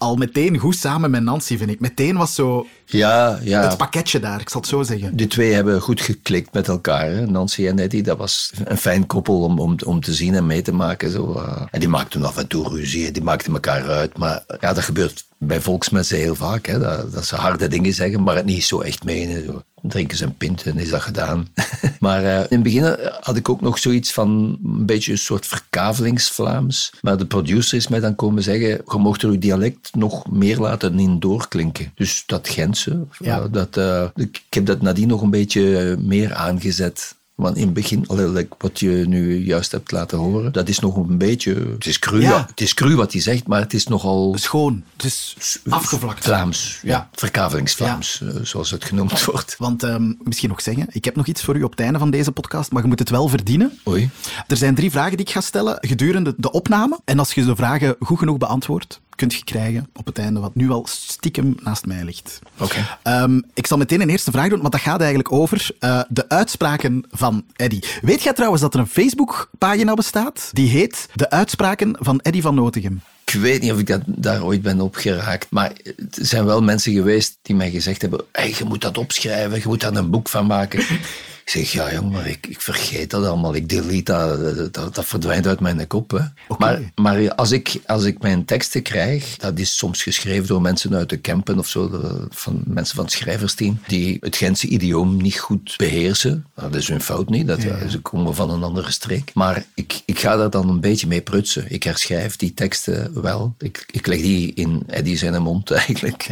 al 0.01 0.15
meteen 0.15 0.57
goed 0.57 0.75
samen 0.75 1.11
met 1.11 1.23
Nancy, 1.23 1.57
vind 1.57 1.69
ik. 1.69 1.79
Meteen 1.79 2.17
was 2.17 2.35
zo 2.35 2.67
Ja, 2.85 3.39
ja. 3.43 3.61
het 3.61 3.77
pakketje 3.77 4.19
daar, 4.19 4.41
ik 4.41 4.49
zal 4.49 4.61
het 4.61 4.69
zo 4.69 4.83
zeggen. 4.83 5.15
Die 5.15 5.27
twee 5.27 5.53
hebben 5.53 5.81
goed 5.81 6.01
geklikt 6.01 6.53
met 6.53 6.67
elkaar. 6.67 7.05
Hè? 7.05 7.25
Nancy 7.25 7.67
en 7.67 7.79
Eddie, 7.79 8.03
dat 8.03 8.17
was 8.17 8.51
een 8.63 8.77
fijn 8.77 9.05
koppel 9.05 9.43
om, 9.43 9.59
om, 9.59 9.75
om 9.85 10.01
te 10.01 10.13
zien 10.13 10.35
en 10.35 10.45
mee 10.45 10.61
te 10.61 10.73
maken. 10.73 11.11
Zo, 11.11 11.33
eh. 11.33 11.61
En 11.71 11.79
die 11.79 11.89
maakten 11.89 12.25
af 12.25 12.37
en 12.37 12.47
toe 12.47 12.69
ruzie, 12.69 13.11
die 13.11 13.23
maakten 13.23 13.53
elkaar 13.53 13.89
uit. 13.89 14.17
Maar 14.17 14.43
ja, 14.59 14.73
dat 14.73 14.83
gebeurt 14.83 15.25
bij 15.37 15.61
volksmensen 15.61 16.17
heel 16.17 16.35
vaak. 16.35 16.65
Hè? 16.65 16.79
Dat, 16.79 17.13
dat 17.13 17.25
ze 17.25 17.35
harde 17.35 17.67
dingen 17.67 17.93
zeggen, 17.93 18.23
maar 18.23 18.35
het 18.35 18.45
niet 18.45 18.63
zo 18.63 18.79
echt 18.79 19.03
menen. 19.03 19.45
Zo. 19.45 19.63
Drinken 19.81 20.17
ze 20.17 20.25
een 20.25 20.37
pint 20.37 20.63
en 20.63 20.77
is 20.77 20.89
dat 20.89 21.01
gedaan. 21.01 21.47
maar 21.99 22.23
eh, 22.23 22.35
in 22.39 22.45
het 22.49 22.63
begin 22.63 22.95
had 23.21 23.35
ik 23.35 23.49
ook 23.49 23.61
nog 23.61 23.77
zoiets 23.79 24.11
van 24.13 24.57
een 24.63 24.85
beetje 24.85 25.11
een 25.11 25.17
soort 25.17 25.45
verkavelingsvlaams. 25.47 26.93
Maar 27.01 27.17
de 27.17 27.25
producer 27.25 27.77
is 27.77 27.87
mij 27.87 27.99
dan 27.99 28.15
komen 28.15 28.43
zeggen, 28.43 28.67
je 28.67 28.97
mocht 28.97 29.21
er 29.21 29.29
uw 29.29 29.37
dialect 29.39 29.89
nog 29.95 30.31
meer 30.31 30.57
laten 30.59 30.99
in 30.99 31.19
doorklinken. 31.19 31.91
Dus 31.95 32.23
dat 32.25 32.49
Gentse, 32.49 33.05
Ja. 33.19 33.39
eh, 33.39 33.45
dat, 33.51 33.77
eh, 33.77 34.03
ik, 34.15 34.41
ik 34.47 34.53
heb 34.53 34.65
dat 34.65 34.81
nadien 34.81 35.07
nog 35.07 35.21
een 35.21 35.29
beetje 35.29 35.77
eh, 35.77 35.97
meer 35.97 36.33
aangezet. 36.33 37.15
Want 37.35 37.55
in 37.57 37.63
het 37.65 37.73
begin, 37.73 38.05
like 38.09 38.55
wat 38.57 38.79
je 38.79 38.89
nu 39.07 39.45
juist 39.45 39.71
hebt 39.71 39.91
laten 39.91 40.17
horen, 40.17 40.51
dat 40.51 40.69
is 40.69 40.79
nog 40.79 40.95
een 40.95 41.17
beetje... 41.17 41.53
Het 41.53 41.85
is 41.85 41.99
cru, 41.99 42.21
Ja. 42.21 42.45
het 42.47 42.61
is 42.61 42.73
cru 42.73 42.95
wat 42.95 43.11
hij 43.11 43.21
zegt, 43.21 43.47
maar 43.47 43.59
het 43.59 43.73
is 43.73 43.87
nogal... 43.87 44.35
Schoon, 44.39 44.83
het 44.93 45.03
is 45.05 45.35
afgevlakt. 45.69 46.23
Vlaams, 46.23 46.79
ja. 46.83 46.89
Ja. 46.89 47.09
Verkavelingsvlaams, 47.13 48.21
eh, 48.21 48.35
zoals 48.43 48.71
het 48.71 48.85
genoemd 48.85 49.23
wordt. 49.25 49.55
Want 49.57 49.83
ehm, 49.83 50.13
misschien 50.23 50.49
nog 50.49 50.61
zeggen, 50.61 50.87
ik 50.89 51.05
heb 51.05 51.15
nog 51.15 51.27
iets 51.27 51.43
voor 51.43 51.55
u 51.57 51.63
op 51.63 51.71
het 51.71 51.79
einde 51.79 51.99
van 51.99 52.11
deze 52.11 52.31
podcast, 52.31 52.71
maar 52.71 52.81
je 52.81 52.87
moet 52.87 52.99
het 52.99 53.09
wel 53.09 53.27
verdienen. 53.27 53.79
Oei. 53.87 54.09
Er 54.47 54.57
zijn 54.57 54.75
drie 54.75 54.91
vragen 54.91 55.17
die 55.17 55.25
ik 55.25 55.31
ga 55.31 55.41
stellen 55.41 55.77
gedurende 55.79 56.33
de 56.37 56.51
opname. 56.51 56.99
En 57.05 57.19
als 57.19 57.33
je 57.33 57.45
de 57.45 57.55
vragen 57.55 57.95
goed 57.99 58.19
genoeg 58.19 58.37
beantwoordt, 58.37 59.01
kunt 59.21 59.33
je 59.33 59.43
krijgen 59.43 59.87
op 59.93 60.05
het 60.05 60.17
einde 60.17 60.39
wat 60.39 60.55
nu 60.55 60.69
al 60.69 60.85
stiekem 60.89 61.55
naast 61.63 61.85
mij 61.85 62.03
ligt. 62.03 62.39
Oké. 62.57 62.97
Ehm, 63.03 63.41
ik 63.53 63.67
zal 63.67 63.77
meteen 63.77 64.01
een 64.01 64.09
eerste 64.09 64.31
vraag 64.31 64.49
doen, 64.49 64.61
maar 64.61 64.71
dat 64.71 64.79
gaat 64.79 64.99
eigenlijk 64.99 65.31
over 65.31 65.69
eh, 65.79 66.01
de 66.09 66.29
uitspraken 66.29 67.05
van 67.11 67.43
Eddy. 67.55 67.79
Weet 68.01 68.23
jij 68.23 68.33
trouwens 68.33 68.61
dat 68.61 68.73
er 68.73 68.79
een 68.79 68.87
Facebookpagina 68.87 69.93
bestaat 69.93 70.49
die 70.51 70.69
heet 70.69 71.07
De 71.13 71.29
Uitspraken 71.29 71.95
van 71.99 72.19
Eddy 72.19 72.41
van 72.41 72.55
Notegem? 72.55 73.01
Ik 73.25 73.33
weet 73.33 73.61
niet 73.61 73.71
of 73.71 73.79
ik 73.79 73.87
dat, 73.87 74.01
daar 74.05 74.43
ooit 74.43 74.61
ben 74.61 74.81
op 74.81 74.95
geraakt, 74.95 75.47
maar 75.49 75.71
er 75.95 76.07
zijn 76.09 76.45
wel 76.45 76.61
mensen 76.61 76.93
geweest 76.93 77.37
die 77.41 77.55
mij 77.55 77.71
gezegd 77.71 78.01
hebben, 78.01 78.21
hey, 78.31 78.53
je 78.57 78.65
moet 78.65 78.81
dat 78.81 78.97
opschrijven, 78.97 79.57
je 79.57 79.67
moet 79.67 79.81
daar 79.81 79.95
een 79.95 80.09
boek 80.09 80.29
van 80.29 80.45
maken. 80.45 80.83
ik 81.43 81.49
zeg, 81.49 81.71
ja 81.71 81.93
jong, 81.93 82.11
maar 82.11 82.27
ik, 82.27 82.47
ik 82.47 82.61
vergeet 82.61 83.09
dat 83.09 83.25
allemaal, 83.25 83.55
ik 83.55 83.69
delete 83.69 84.11
dat, 84.11 84.73
dat, 84.73 84.95
dat 84.95 85.05
verdwijnt 85.05 85.47
uit 85.47 85.59
mijn 85.59 85.87
kop. 85.87 86.11
Hè. 86.11 86.19
Maar, 86.57 86.79
maar 86.95 87.33
als, 87.35 87.51
ik, 87.51 87.79
als 87.85 88.03
ik 88.03 88.21
mijn 88.21 88.45
teksten 88.45 88.81
krijg, 88.81 89.37
dat 89.37 89.59
is 89.59 89.77
soms 89.77 90.03
geschreven 90.03 90.47
door 90.47 90.61
mensen 90.61 90.95
uit 90.95 91.09
de 91.09 91.17
Kempen 91.17 91.59
of 91.59 91.67
zo, 91.67 91.89
de- 91.89 92.25
van 92.29 92.61
mensen 92.65 92.95
van 92.95 93.03
het 93.05 93.13
schrijversteam, 93.13 93.79
die 93.87 94.17
het 94.19 94.35
Gentse 94.35 94.67
idioom 94.67 95.21
niet 95.21 95.39
goed 95.39 95.73
beheersen. 95.77 96.45
Dat 96.55 96.75
is 96.75 96.87
hun 96.87 97.01
fout 97.01 97.29
niet, 97.29 97.47
dat, 97.47 97.61
ze 97.89 97.99
komen 98.01 98.35
van 98.35 98.49
een 98.49 98.63
andere 98.63 98.91
streek. 98.91 99.31
Maar 99.33 99.65
ik, 99.75 100.01
ik 100.05 100.19
ga 100.19 100.35
daar 100.35 100.49
dan 100.49 100.69
een 100.69 100.79
beetje 100.79 101.07
mee 101.07 101.21
prutsen. 101.21 101.65
Ik 101.67 101.83
herschrijf 101.83 102.35
die 102.35 102.53
teksten 102.53 103.21
wel. 103.21 103.55
Ik, 103.59 103.85
ik 103.91 104.07
leg 104.07 104.21
die 104.21 104.53
in 104.53 104.83
Eddie 104.87 105.17
zijn 105.17 105.41
mond 105.41 105.71
eigenlijk. 105.85 106.27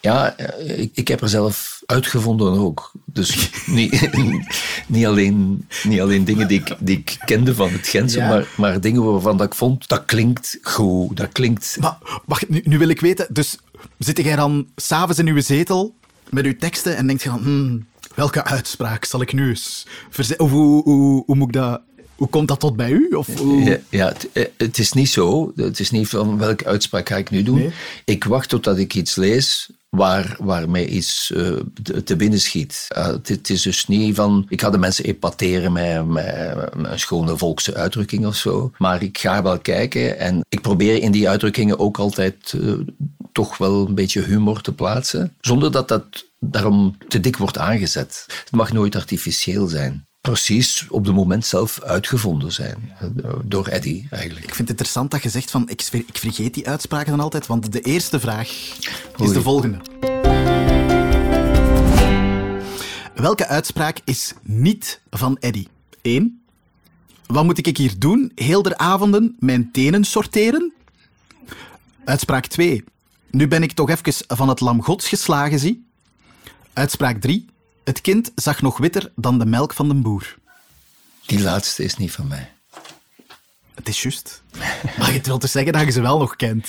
Ja, 0.00 0.36
eh, 0.36 0.78
ik, 0.78 0.90
ik 0.94 1.08
heb 1.08 1.20
er 1.22 1.28
zelf 1.28 1.73
uitgevonden 1.86 2.52
ook. 2.52 2.92
Dus 3.04 3.50
niet, 3.66 4.10
niet, 4.86 5.06
alleen, 5.06 5.66
niet 5.82 6.00
alleen 6.00 6.24
dingen 6.24 6.48
die 6.48 6.60
ik, 6.60 6.76
die 6.78 6.98
ik 6.98 7.16
kende 7.24 7.54
van 7.54 7.70
het 7.70 7.86
Gentse, 7.86 8.18
Ja. 8.18 8.28
maar, 8.28 8.48
maar 8.56 8.80
dingen 8.80 9.04
waarvan 9.04 9.36
dat 9.36 9.46
ik 9.46 9.54
vond, 9.54 9.88
dat 9.88 10.04
klinkt 10.04 10.58
goed, 10.62 11.16
dat 11.16 11.32
klinkt... 11.32 11.76
Maar 11.80 11.98
wacht, 12.24 12.48
nu, 12.48 12.60
nu 12.64 12.78
wil 12.78 12.88
ik 12.88 13.00
weten, 13.00 13.26
dus 13.30 13.58
zit 13.98 14.18
jij 14.18 14.36
dan 14.36 14.66
s'avonds 14.76 15.18
in 15.18 15.28
uw 15.28 15.40
zetel 15.40 15.94
met 16.30 16.44
uw 16.44 16.56
teksten 16.56 16.96
en 16.96 17.06
denkt 17.06 17.22
je 17.22 17.28
van, 17.28 17.42
hmm, 17.42 17.86
welke 18.14 18.44
uitspraak 18.44 19.04
zal 19.04 19.20
ik 19.20 19.32
nu 19.32 19.48
eens 19.48 19.86
Of 20.36 20.50
hoe, 20.50 20.82
hoe, 20.82 21.22
hoe 21.26 21.36
moet 21.36 21.48
ik 21.48 21.52
dat... 21.52 21.80
Hoe 22.14 22.28
komt 22.28 22.48
dat 22.48 22.60
tot 22.60 22.76
bij 22.76 22.90
u? 22.90 23.08
Of. 23.08 23.28
Ja, 23.64 23.78
ja 23.88 24.06
het, 24.06 24.28
eh, 24.32 24.44
het 24.56 24.78
is 24.78 24.92
niet 24.92 25.08
zo. 25.08 25.52
Het 25.56 25.80
is 25.80 25.90
niet 25.90 26.08
van 26.08 26.38
welke 26.38 26.64
uitspraak 26.64 27.08
ga 27.08 27.16
ik 27.16 27.30
nu 27.30 27.42
doen. 27.42 27.58
Nee. 27.58 27.72
Ik 28.04 28.24
wacht 28.24 28.48
totdat 28.48 28.78
ik 28.78 28.94
iets 28.94 29.16
lees 29.16 29.70
waar, 29.94 30.36
waar 30.38 30.70
mij 30.70 30.86
iets 30.86 31.32
eh, 31.32 31.56
te, 32.04 32.16
binnen 32.16 32.40
schiet. 32.40 32.86
Eh, 32.88 33.06
het, 33.06 33.50
is 33.50 33.62
dus 33.62 33.86
niet 33.86 34.14
van... 34.14 34.46
Ik 34.48 34.60
ga 34.60 34.70
de 34.70 34.78
mensen 34.78 35.04
epateren 35.04 35.72
met, 35.72 36.06
met, 36.06 36.74
met 36.74 36.90
een 36.90 36.98
schone 36.98 37.36
volkse 37.36 37.74
uitdrukking 37.74 38.26
of 38.26 38.36
zo. 38.36 38.72
Maar 38.78 39.02
ik 39.02 39.18
ga 39.18 39.42
wel 39.42 39.58
kijken 39.58 40.18
en 40.18 40.40
ik 40.48 40.60
probeer 40.60 41.02
in 41.02 41.12
die 41.12 41.28
uitdrukkingen 41.28 41.78
ook 41.78 41.98
altijd 41.98 42.54
eh, 42.60 42.72
toch 43.32 43.58
wel 43.58 43.86
een 43.86 43.94
beetje 43.94 44.22
humor 44.22 44.60
te 44.60 44.74
plaatsen. 44.74 45.36
Zonder 45.40 45.70
dat 45.70 45.88
dat 45.88 46.04
daarom 46.38 46.96
te 47.08 47.20
dik 47.20 47.36
wordt 47.36 47.58
aangezet. 47.58 48.24
Het 48.44 48.52
mag 48.52 48.72
nooit 48.72 48.96
artificieel 48.96 49.66
zijn. 49.66 50.06
Precies 50.24 50.86
op 50.88 51.04
het 51.04 51.14
moment 51.14 51.46
zelf 51.46 51.80
uitgevonden 51.82 52.52
zijn. 52.52 52.92
Door 53.44 53.66
Eddie 53.66 54.06
eigenlijk. 54.10 54.46
Ik 54.46 54.54
vind 54.54 54.68
het 54.68 54.68
interessant 54.68 55.10
dat 55.10 55.22
je 55.22 55.28
zegt 55.28 55.50
van, 55.50 55.68
ik, 55.68 55.88
ik 55.92 56.18
vergeet 56.18 56.54
die 56.54 56.68
uitspraken 56.68 57.10
dan 57.10 57.20
altijd, 57.20 57.46
want 57.46 57.72
de 57.72 57.80
eerste 57.80 58.20
vraag 58.20 58.48
is 59.16 59.32
de 59.32 59.42
volgende. 59.42 59.78
Welke 63.14 63.46
uitspraak 63.46 64.00
is 64.04 64.32
niet 64.42 65.00
van 65.10 65.36
Eddy? 65.40 65.66
1. 66.02 66.42
Wat 67.26 67.44
moet 67.44 67.66
ik 67.66 67.76
hier 67.76 67.98
doen? 67.98 68.32
Heel 68.34 68.62
de 68.62 68.78
avonden 68.78 69.36
mijn 69.38 69.70
tenen 69.72 70.04
sorteren? 70.04 70.72
Uitspraak 72.04 72.46
2. 72.46 72.84
Nu 73.30 73.48
ben 73.48 73.62
ik 73.62 73.72
toch 73.72 73.90
even 73.90 74.36
van 74.36 74.48
het 74.48 74.60
lam 74.60 74.82
gods 74.82 75.08
geslagen, 75.08 75.58
zie. 75.58 75.86
Uitspraak 76.72 77.20
3. 77.20 77.52
Het 77.84 78.00
kind 78.00 78.32
zag 78.34 78.62
nog 78.62 78.78
witter 78.78 79.12
dan 79.16 79.38
de 79.38 79.46
melk 79.46 79.72
van 79.72 79.88
de 79.88 79.94
boer. 79.94 80.34
Die 81.26 81.40
laatste 81.40 81.84
is 81.84 81.96
niet 81.96 82.12
van 82.12 82.28
mij. 82.28 82.52
Het 83.74 83.88
is 83.88 84.02
juist. 84.02 84.42
Maar 84.98 85.12
het 85.12 85.26
wil 85.26 85.38
dus 85.38 85.52
zeggen 85.52 85.72
dat 85.72 85.84
je 85.84 85.90
ze 85.90 86.00
wel 86.00 86.18
nog 86.18 86.36
kent. 86.36 86.68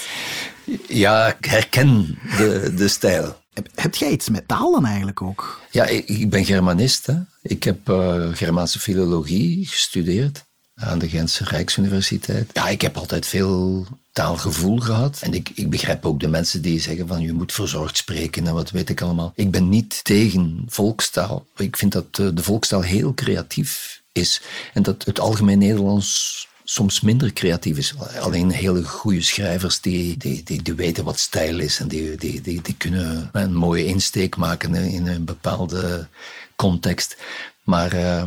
Ja, 0.88 1.28
ik 1.28 1.46
herken 1.46 2.20
de, 2.38 2.74
de 2.76 2.88
stijl. 2.88 3.44
Heb, 3.54 3.68
heb 3.76 3.96
jij 3.96 4.10
iets 4.10 4.30
met 4.30 4.48
taal 4.48 4.72
dan 4.72 4.86
eigenlijk 4.86 5.22
ook? 5.22 5.62
Ja, 5.72 5.86
ik, 5.86 6.08
ik 6.08 6.30
ben 6.30 6.46
Germanist. 6.46 7.06
Hè. 7.06 7.16
Ik 7.42 7.64
heb 7.64 7.90
eh, 7.90 8.28
Germaanse 8.32 8.80
filologie 8.80 9.68
gestudeerd 9.68 10.46
aan 10.76 11.00
de 11.00 11.10
Gentse 11.10 11.44
Rijksuniversiteit. 11.44 12.50
Ja, 12.54 12.68
ik 12.68 12.82
heb 12.82 12.98
altijd 12.98 13.26
veel 13.26 13.86
taalgevoel 14.12 14.80
gehad. 14.80 15.20
En 15.22 15.34
ik, 15.34 15.50
ik 15.54 15.70
begrijp 15.70 16.06
ook 16.06 16.20
de 16.20 16.28
mensen 16.28 16.62
die 16.62 16.80
zeggen 16.80 17.08
van 17.08 17.22
je 17.22 17.34
moet 17.34 17.54
verzorgd 17.54 17.98
spreken 17.98 18.48
en 18.48 18.54
wat 18.54 18.72
weet 18.72 18.90
ik 18.90 19.02
allemaal. 19.02 19.34
Ik 19.36 19.52
ben 19.52 19.70
niet 19.70 20.04
tegen 20.04 20.64
volkstaal. 20.68 21.46
Ik 21.56 21.78
vind 21.78 21.92
dat 21.92 22.06
eh, 22.12 22.28
de 22.34 22.44
volkstaal 22.44 22.82
heel 22.82 23.14
creatief 23.14 24.02
is. 24.12 24.42
En 24.74 24.84
dat 24.84 25.06
het 25.06 25.20
algemeen 25.20 25.58
Nederlands 25.58 26.48
soms 26.64 27.02
minder 27.02 27.34
creatief 27.34 27.78
is. 27.78 27.94
Alleen 28.20 28.52
hele 28.52 28.84
goede 28.84 29.22
schrijvers 29.22 29.82
die, 29.82 30.18
die, 30.18 30.62
die, 30.62 30.74
weten 30.74 31.04
wat 31.04 31.20
stijl 31.20 31.60
is 31.60 31.80
en 31.80 31.88
die, 31.88 32.16
die, 32.16 32.42
die, 32.42 32.62
die 32.62 32.76
kunnen 32.78 33.30
een 33.32 33.54
mooie 33.54 33.86
insteek 33.86 34.36
maken 34.36 34.76
in 34.76 35.08
een 35.08 35.26
bepaalde 35.26 36.08
context. 36.56 37.18
Maar 37.64 37.92
eh, 37.92 38.24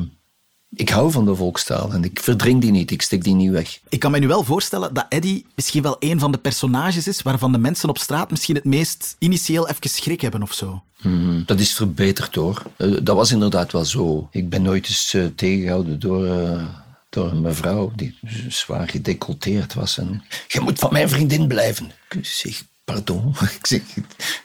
ik 0.74 0.88
hou 0.88 1.10
van 1.12 1.24
de 1.24 1.34
volkstaal 1.34 1.92
en 1.92 2.04
ik 2.04 2.20
verdring 2.20 2.60
die 2.60 2.70
niet, 2.70 2.90
ik 2.90 3.02
stik 3.02 3.24
die 3.24 3.34
niet 3.34 3.50
weg. 3.50 3.78
Ik 3.88 4.00
kan 4.00 4.10
me 4.10 4.18
nu 4.18 4.26
wel 4.26 4.44
voorstellen 4.44 4.94
dat 4.94 5.06
Eddie 5.08 5.46
misschien 5.54 5.82
wel 5.82 5.96
een 5.98 6.18
van 6.18 6.32
de 6.32 6.38
personages 6.38 7.06
is 7.08 7.22
waarvan 7.22 7.52
de 7.52 7.58
mensen 7.58 7.88
op 7.88 7.98
straat 7.98 8.30
misschien 8.30 8.54
het 8.54 8.64
meest 8.64 9.16
initieel 9.18 9.68
even 9.68 9.90
schrik 9.90 10.20
hebben 10.20 10.42
of 10.42 10.52
zo. 10.52 10.82
Mhm, 11.02 11.42
Dat 11.46 11.60
is 11.60 11.74
verbeterd 11.74 12.34
hoor. 12.34 12.62
Eh, 12.76 12.96
dat 13.02 13.16
was 13.16 13.32
inderdaad 13.32 13.72
wel 13.72 13.84
zo. 13.84 14.28
Ik 14.30 14.48
ben 14.48 14.62
nooit 14.62 14.88
eens 14.88 15.14
eh, 15.14 15.24
tegengehouden 15.36 15.98
door, 15.98 16.26
eh, 16.26 16.64
door 17.10 17.30
een 17.30 17.40
mevrouw 17.40 17.92
die 17.96 18.18
zwaar 18.48 18.88
gedecolteerd 18.88 19.74
was. 19.74 19.98
En, 19.98 20.22
je 20.48 20.60
moet 20.60 20.78
van 20.78 20.92
mijn 20.92 21.08
vriendin 21.08 21.48
blijven. 21.48 21.90
Ik 22.08 22.26
zeg, 22.26 22.62
pardon. 22.84 23.34
Ik 23.60 23.66
zeg, 23.66 23.80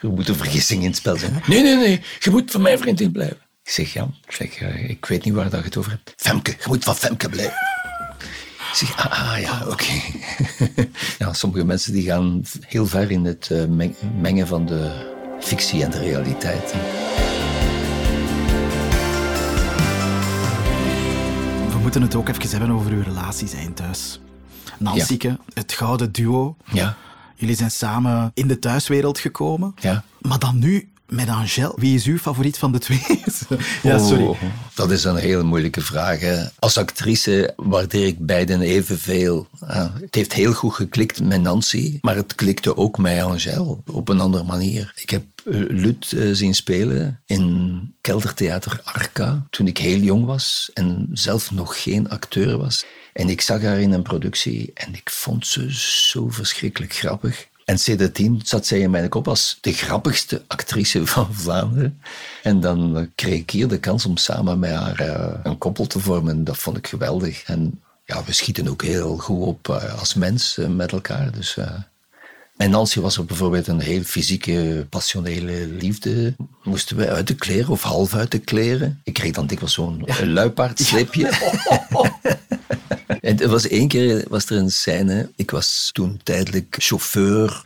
er 0.02 0.10
moet 0.10 0.28
een 0.28 0.36
vergissing 0.36 0.82
in 0.82 0.88
het 0.88 0.98
spel 0.98 1.18
zijn. 1.18 1.42
Nee, 1.48 1.62
nee, 1.62 1.76
nee, 1.76 2.02
je 2.20 2.30
moet 2.30 2.52
van 2.52 2.62
mijn 2.62 2.78
vriendin 2.78 3.12
blijven. 3.12 3.38
Ik 3.64 3.70
zeg, 3.72 3.94
ja, 3.94 4.08
ik, 4.26 4.32
zeg, 4.32 4.56
eh, 4.62 4.90
ik 4.90 5.06
weet 5.06 5.24
niet 5.26 5.34
waar 5.34 5.50
dat 5.50 5.60
je 5.60 5.66
het 5.66 5.78
over 5.78 5.92
hebt. 5.92 6.14
Femke, 6.18 6.52
je 6.52 6.64
moet 6.68 6.84
van 6.84 6.96
Femke 6.96 7.30
blijven. 7.30 7.58
Ik 8.72 8.74
zeg, 8.80 8.98
ah, 9.10 9.32
ah, 9.34 9.40
ja, 9.42 9.68
oké. 9.68 9.92
ja, 11.26 11.34
sommige 11.34 11.66
mensen 11.66 11.94
die 11.94 12.04
gaan 12.04 12.44
heel 12.60 12.86
ver 12.88 13.12
in 13.12 13.26
het 13.26 13.50
eh, 13.52 13.66
meng- 13.66 13.96
mengen 14.20 14.48
van 14.48 14.66
de 14.66 15.12
fictie 15.40 15.84
en 15.84 15.92
de 15.92 16.00
realiteit. 16.00 16.74
We 21.70 21.78
moeten 21.82 22.02
het 22.02 22.16
ook 22.16 22.30
even 22.30 22.50
hebben 22.50 22.72
over 22.72 22.92
uw 22.92 23.02
relatie 23.04 23.48
zijn 23.48 23.74
thuis. 23.74 24.20
Nancyke, 24.80 25.40
het 25.54 25.74
gouden 25.74 26.12
duo. 26.12 26.56
Ja, 26.72 26.98
Jullie 27.36 27.56
zijn 27.56 27.72
samen 27.72 28.32
in 28.34 28.48
de 28.48 28.60
thuiswereld 28.60 29.20
gekomen. 29.20 29.74
ja. 29.80 30.04
Maar 30.22 30.40
dan 30.40 30.60
nu 30.60 30.90
met 31.14 31.30
Angèle. 31.30 31.74
Wie 31.76 31.96
is 31.96 32.06
uw 32.06 32.18
favoriet 32.18 32.58
van 32.58 32.72
de 32.72 32.80
twee? 32.80 33.02
ja, 33.84 33.98
sorry. 33.98 34.24
Oh, 34.24 34.42
dat 34.74 34.92
is 34.92 35.04
een 35.04 35.16
hele 35.16 35.44
moeilijke 35.44 35.82
vraag. 35.82 36.20
hè. 36.20 36.46
Als 36.60 36.78
actrice 36.78 37.54
waardeer 37.56 38.08
ik 38.08 38.26
beiden 38.26 38.62
evenveel. 38.62 39.48
Het 39.66 40.16
heeft 40.16 40.34
heel 40.34 40.54
goed 40.54 40.74
geklikt 40.74 41.24
met 41.24 41.42
Nancy, 41.42 41.98
maar 42.02 42.16
het 42.16 42.36
klikte 42.36 42.78
ook 42.78 42.98
met 42.98 43.22
Angèle 43.22 43.78
op 43.86 44.10
een 44.10 44.20
andere 44.20 44.44
manier. 44.44 44.94
Ik 44.96 45.10
heb 45.10 45.24
eh, 45.46 45.60
Lut 45.70 46.12
eh, 46.12 46.30
zien 46.32 46.56
spelen 46.56 47.22
in 47.26 47.96
Keldertheater 48.02 48.82
Arca 48.84 49.46
toen 49.50 49.68
ik 49.68 49.78
heel 49.78 50.00
jong 50.00 50.26
was 50.26 50.72
en 50.74 51.10
zelf 51.12 51.52
nog 51.52 51.82
geen 51.84 52.10
acteur 52.10 52.58
was. 52.58 52.86
En 53.14 53.30
ik 53.30 53.42
zag 53.42 53.62
haar 53.62 53.80
in 53.80 53.92
een 53.92 54.02
productie 54.02 54.72
en 54.74 54.94
ik 54.94 55.10
vond 55.10 55.48
ze 55.48 55.74
zo 56.12 56.30
verschrikkelijk 56.30 56.94
grappig. 56.94 57.48
En 57.66 57.80
sindsdien 57.80 58.42
zat 58.44 58.66
zij 58.66 58.80
in 58.80 58.92
mijn 58.92 59.10
kop 59.10 59.28
als 59.28 59.58
de 59.62 59.74
grappigste 59.74 60.42
actrice 60.48 61.06
van 61.08 61.34
Vlaanderen. 61.34 62.02
En 62.44 62.60
dan 62.60 63.12
kreeg 63.16 63.40
ik 63.40 63.50
hier 63.50 63.68
de 63.68 63.80
kans 63.80 64.06
om 64.06 64.18
samen 64.18 64.60
met 64.60 64.72
haar 64.72 65.00
eh, 65.00 65.40
een 65.44 65.58
koppel 65.58 65.88
te 65.88 66.00
vormen. 66.00 66.44
Dat 66.44 66.58
vond 66.58 66.78
ik 66.78 66.88
geweldig. 66.88 67.44
En 67.44 67.82
ja, 68.06 68.24
we 68.24 68.34
schieten 68.34 68.68
ook 68.68 68.84
heel 68.84 69.18
goed 69.18 69.46
op 69.46 69.70
eh, 69.70 70.00
als 70.00 70.14
mens 70.14 70.58
eh, 70.58 70.68
met 70.68 70.92
elkaar. 70.92 71.32
Dus, 71.32 71.58
eh, 71.58 71.72
en 72.58 72.70
Nancy 72.70 73.00
was 73.00 73.18
er 73.18 73.26
bijvoorbeeld 73.26 73.68
een 73.68 73.80
heel 73.80 74.04
fysieke, 74.04 74.86
passionele 74.90 75.68
liefde. 75.68 76.36
Moesten 76.64 76.98
we 76.98 77.10
uit 77.10 77.28
de 77.28 77.36
kleren 77.36 77.70
of 77.70 77.82
half 77.82 78.14
uit 78.14 78.32
de 78.32 78.40
kleren. 78.40 79.02
Ik 79.04 79.14
kreeg 79.14 79.32
dan 79.32 79.48
dikwijls 79.48 79.74
zo'n 79.74 80.04
ja. 80.06 80.26
luipaardslipje. 80.26 81.30
En 83.24 83.40
er 83.40 83.50
was 83.50 83.68
één 83.68 83.88
keer 83.88 84.26
was 84.30 84.46
er 84.46 84.58
een 84.58 84.72
scène. 84.72 85.30
Ik 85.36 85.52
was 85.52 85.90
toen 85.92 86.20
tijdelijk 86.24 86.76
chauffeur 86.80 87.64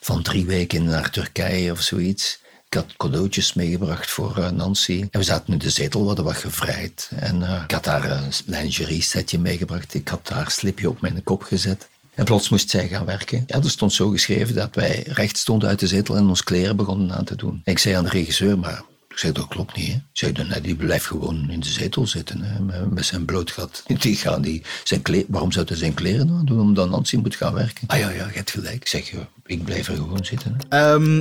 van 0.00 0.22
drie 0.22 0.46
weken 0.46 0.84
naar 0.84 1.10
Turkije 1.10 1.72
of 1.72 1.80
zoiets. 1.80 2.40
Ik 2.68 2.74
had 2.74 2.96
cadeautjes 2.96 3.54
meegebracht 3.54 4.10
voor 4.10 4.36
eh, 4.36 4.50
Nancy. 4.50 5.06
En 5.10 5.20
we 5.20 5.22
zaten 5.22 5.52
in 5.52 5.58
de 5.58 5.70
zetel, 5.70 6.00
we 6.00 6.06
hadden 6.06 6.24
wat 6.24 6.36
gevrijd. 6.36 7.10
En 7.16 7.42
eh, 7.42 7.62
ik 7.64 7.70
had 7.70 7.84
daar 7.84 8.10
een 8.10 8.32
lingerie 8.46 9.02
setje 9.02 9.38
meegebracht. 9.38 9.94
Ik 9.94 10.08
had 10.08 10.28
haar 10.28 10.50
slipje 10.50 10.88
op 10.88 11.00
mijn 11.00 11.22
kop 11.22 11.42
gezet. 11.42 11.88
En 12.14 12.24
plots 12.24 12.48
moest 12.48 12.70
zij 12.70 12.88
gaan 12.88 13.06
werken. 13.06 13.44
Ja, 13.46 13.62
er 13.62 13.70
stond 13.70 13.92
zo 13.92 14.08
geschreven 14.08 14.54
dat 14.54 14.74
wij 14.74 15.02
recht 15.06 15.36
stonden 15.36 15.68
uit 15.68 15.78
de 15.78 15.86
zetel 15.86 16.16
en 16.16 16.28
ons 16.28 16.44
kleren 16.44 16.76
begonnen 16.76 17.16
aan 17.16 17.24
te 17.24 17.36
doen. 17.36 17.60
Ik 17.64 17.78
zei 17.78 17.94
aan 17.94 18.04
de 18.04 18.10
regisseur, 18.10 18.58
maar 18.58 18.82
ik 19.16 19.22
zei, 19.22 19.32
dat 19.32 19.48
klopt 19.48 19.76
niet. 19.76 19.86
Hè? 19.86 19.92
Ik 19.94 20.02
zei, 20.12 20.32
nee, 20.32 20.60
die 20.60 20.74
blijft 20.74 21.06
gewoon 21.06 21.50
in 21.50 21.60
de 21.60 21.68
zetel 21.68 22.06
zitten 22.06 22.40
hè, 22.42 22.86
met, 22.86 23.04
zijn 23.06 23.24
bloot 23.24 23.50
gat. 23.50 23.82
Die 23.98 24.16
gaan 24.16 24.42
die, 24.42 24.62
zijn 24.84 25.02
kle- 25.02 25.24
waarom 25.28 25.52
zou 25.52 25.66
hij 25.68 25.76
zijn 25.76 25.94
kleren 25.94 26.30
aan 26.30 26.44
doen, 26.44 26.60
omdat 26.60 26.90
Nancy 26.90 27.16
moet 27.16 27.34
gaan 27.34 27.52
werken? 27.54 27.88
Ah 27.88 27.98
ja, 27.98 28.10
ja, 28.10 28.26
je 28.26 28.32
hebt 28.34 28.50
gelijk. 28.50 28.74
Ik 28.74 28.86
zeg, 28.88 29.10
ja, 29.10 29.28
ik 29.46 29.64
blijf 29.64 29.88
er 29.88 29.94
gewoon 29.94 30.24
zitten. 30.24 30.56
Ehm, 30.68 31.18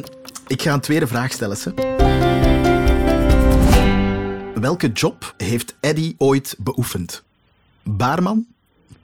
ik 0.48 0.62
ga 0.62 0.74
een 0.74 0.80
tweede 0.82 1.08
vraag 1.08 1.32
stellen. 1.32 1.58
Ze. 1.58 1.74
Welke 4.56 4.92
job 4.92 5.34
heeft 5.38 5.76
Eddy 5.80 6.16
ooit 6.18 6.56
beoefend? 6.60 7.24
Baarman, 7.84 8.46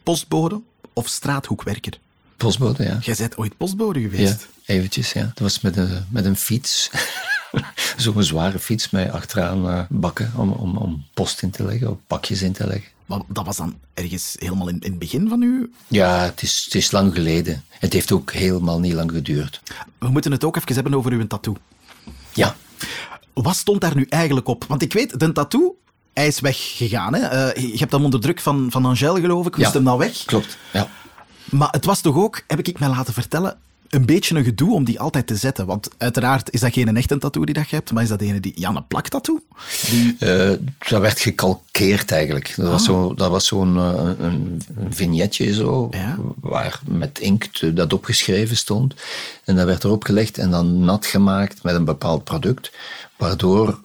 postbode 0.03 0.61
of 0.93 1.07
straathoekwerker? 1.07 1.93
Postbode, 2.37 2.83
ja. 2.83 2.97
Jij 3.01 3.15
bent 3.17 3.37
ooit 3.37 3.57
postbode 3.57 3.99
Ja, 4.01 4.09
geweest. 4.09 4.47
eventjes, 4.65 5.13
ja. 5.13 5.21
Dat 5.21 5.39
was 5.39 5.61
met 5.61 5.77
een, 5.77 6.05
met 6.09 6.25
een 6.25 6.35
fiets. 6.35 6.89
Zo'n 7.97 8.23
zware 8.23 8.59
fiets 8.59 8.89
met 8.89 9.11
achteraan 9.11 9.69
eh, 9.69 9.79
bakken 9.89 10.31
om, 10.35 10.51
om, 10.51 10.77
om 10.77 11.05
post 11.13 11.41
in 11.41 11.51
te 11.51 11.63
leggen, 11.65 11.89
of 11.89 11.97
pakjes 12.07 12.41
in 12.41 12.51
te 12.53 12.67
leggen. 12.67 12.89
Maar 13.05 13.19
dat 13.27 13.45
was 13.45 13.57
dan 13.57 13.75
ergens 13.93 14.35
helemaal 14.39 14.67
in, 14.67 14.79
in 14.79 14.89
het 14.89 14.99
begin 14.99 15.29
van 15.29 15.41
uw... 15.41 15.67
Ja, 15.87 16.23
het 16.23 16.41
is, 16.41 16.61
het 16.65 16.75
is 16.75 16.91
lang 16.91 17.13
geleden. 17.13 17.63
Het 17.69 17.93
heeft 17.93 18.11
ook 18.11 18.31
helemaal 18.31 18.79
niet 18.79 18.93
lang 18.93 19.11
geduurd. 19.11 19.61
We 19.97 20.07
moeten 20.09 20.31
het 20.31 20.43
ook 20.43 20.55
even 20.55 20.73
hebben 20.73 20.93
over 20.93 21.11
uw 21.11 21.27
tattoo. 21.27 21.55
Ja, 22.33 22.55
Wat 23.33 23.55
stond 23.55 23.81
daar 23.81 23.95
nu 23.95 24.05
eigenlijk 24.09 24.47
op? 24.47 24.65
Want 24.67 24.81
ik 24.81 24.93
weet, 24.93 25.19
de 25.19 25.31
tattoo, 25.31 25.75
hij 26.13 26.27
is 26.27 26.39
weggegaan. 26.39 27.13
Hè? 27.13 27.19
Eh, 27.21 27.63
je 27.71 27.77
hebt 27.77 27.91
hem 27.91 28.03
onder 28.03 28.19
druk 28.21 28.39
van, 28.39 28.67
van 28.71 28.85
Angèle, 28.85 29.19
geloof 29.21 29.45
ik. 29.45 29.55
Moest 29.57 29.67
Ja. 29.67 29.73
hem 29.75 29.83
dan 29.83 29.97
weg? 29.97 30.25
klopt. 30.25 30.57
Ja. 30.73 30.87
Maar 31.49 31.69
het 31.71 31.85
was 31.85 32.01
toch 32.01 32.15
ook, 32.15 32.43
heb 32.47 32.59
ik 32.67 32.79
mij 32.79 32.89
laten 32.89 33.13
vertellen, 33.13 33.57
een 33.91 34.05
beetje 34.05 34.35
een 34.35 34.43
gedoe 34.43 34.73
om 34.73 34.83
die 34.83 34.99
altijd 34.99 35.27
te 35.27 35.35
zetten. 35.35 35.65
Want 35.65 35.89
uiteraard 35.97 36.51
is 36.51 36.59
dat 36.59 36.73
geen 36.73 36.97
echte 36.97 37.17
tattoo 37.17 37.45
die 37.45 37.53
dat 37.53 37.69
je 37.69 37.75
hebt, 37.75 37.91
maar 37.91 38.03
is 38.03 38.09
dat 38.09 38.21
ene 38.21 38.39
die... 38.39 38.51
Ja, 38.55 38.69
een 38.69 38.87
plaktattoo? 38.87 39.39
Die... 39.89 40.15
Eh, 40.19 40.57
dat 40.89 41.01
werd 41.01 41.19
gekalkeerd 41.19 42.11
eigenlijk. 42.11 42.53
Dat 42.55 42.71
was 42.71 42.83
zo- 42.83 43.13
dat 43.13 43.29
was 43.29 43.47
zo'n 43.47 43.77
eh, 43.77 44.09
een, 44.19 44.61
een 44.77 44.93
vignetje 44.93 45.53
zo, 45.53 45.87
Ja. 45.91 46.17
waar 46.39 46.79
met 46.87 47.19
inkt 47.19 47.61
eh, 47.61 47.69
dat 47.75 47.93
opgeschreven 47.93 48.57
stond. 48.57 48.93
En 49.43 49.55
dat 49.55 49.65
werd 49.65 49.83
erop 49.83 50.03
gelegd 50.03 50.37
en 50.37 50.51
dan 50.51 50.79
nat 50.85 51.05
gemaakt 51.05 51.63
met 51.63 51.75
een 51.75 51.85
bepaald 51.85 52.23
product, 52.23 52.71
waardoor 53.17 53.79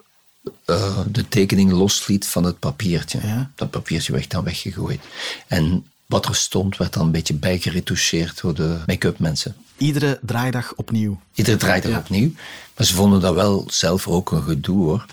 de 1.10 1.28
tekening 1.28 1.70
losliet 1.72 2.26
van 2.26 2.44
het 2.44 2.58
papiertje. 2.58 3.18
Ja. 3.22 3.50
Dat 3.54 3.70
papiertje 3.70 4.12
werd 4.12 4.30
dan 4.30 4.44
weggegooid. 4.44 5.00
En 5.46 5.86
wat 6.06 6.26
er 6.26 6.34
stond, 6.36 6.76
werd 6.76 6.92
dan 6.92 7.04
een 7.04 7.10
beetje 7.10 7.34
bijgeretoucheerd 7.34 8.40
door 8.40 8.54
de 8.54 8.76
make-up 8.86 9.18
mensen. 9.18 9.54
Iedere 9.76 10.18
draaidag 10.22 10.72
opnieuw. 10.76 11.20
Iedere 11.34 11.56
draait 11.56 11.84
Ja. 11.84 11.98
opnieuw. 11.98 12.30
Maar 12.76 12.86
ze 12.86 12.94
vonden 12.94 13.20
dat 13.20 13.34
wel 13.34 13.64
zelf 13.70 14.08
ook 14.08 14.30
een 14.32 14.42
gedoe 14.42 14.84
hoor. 14.84 15.06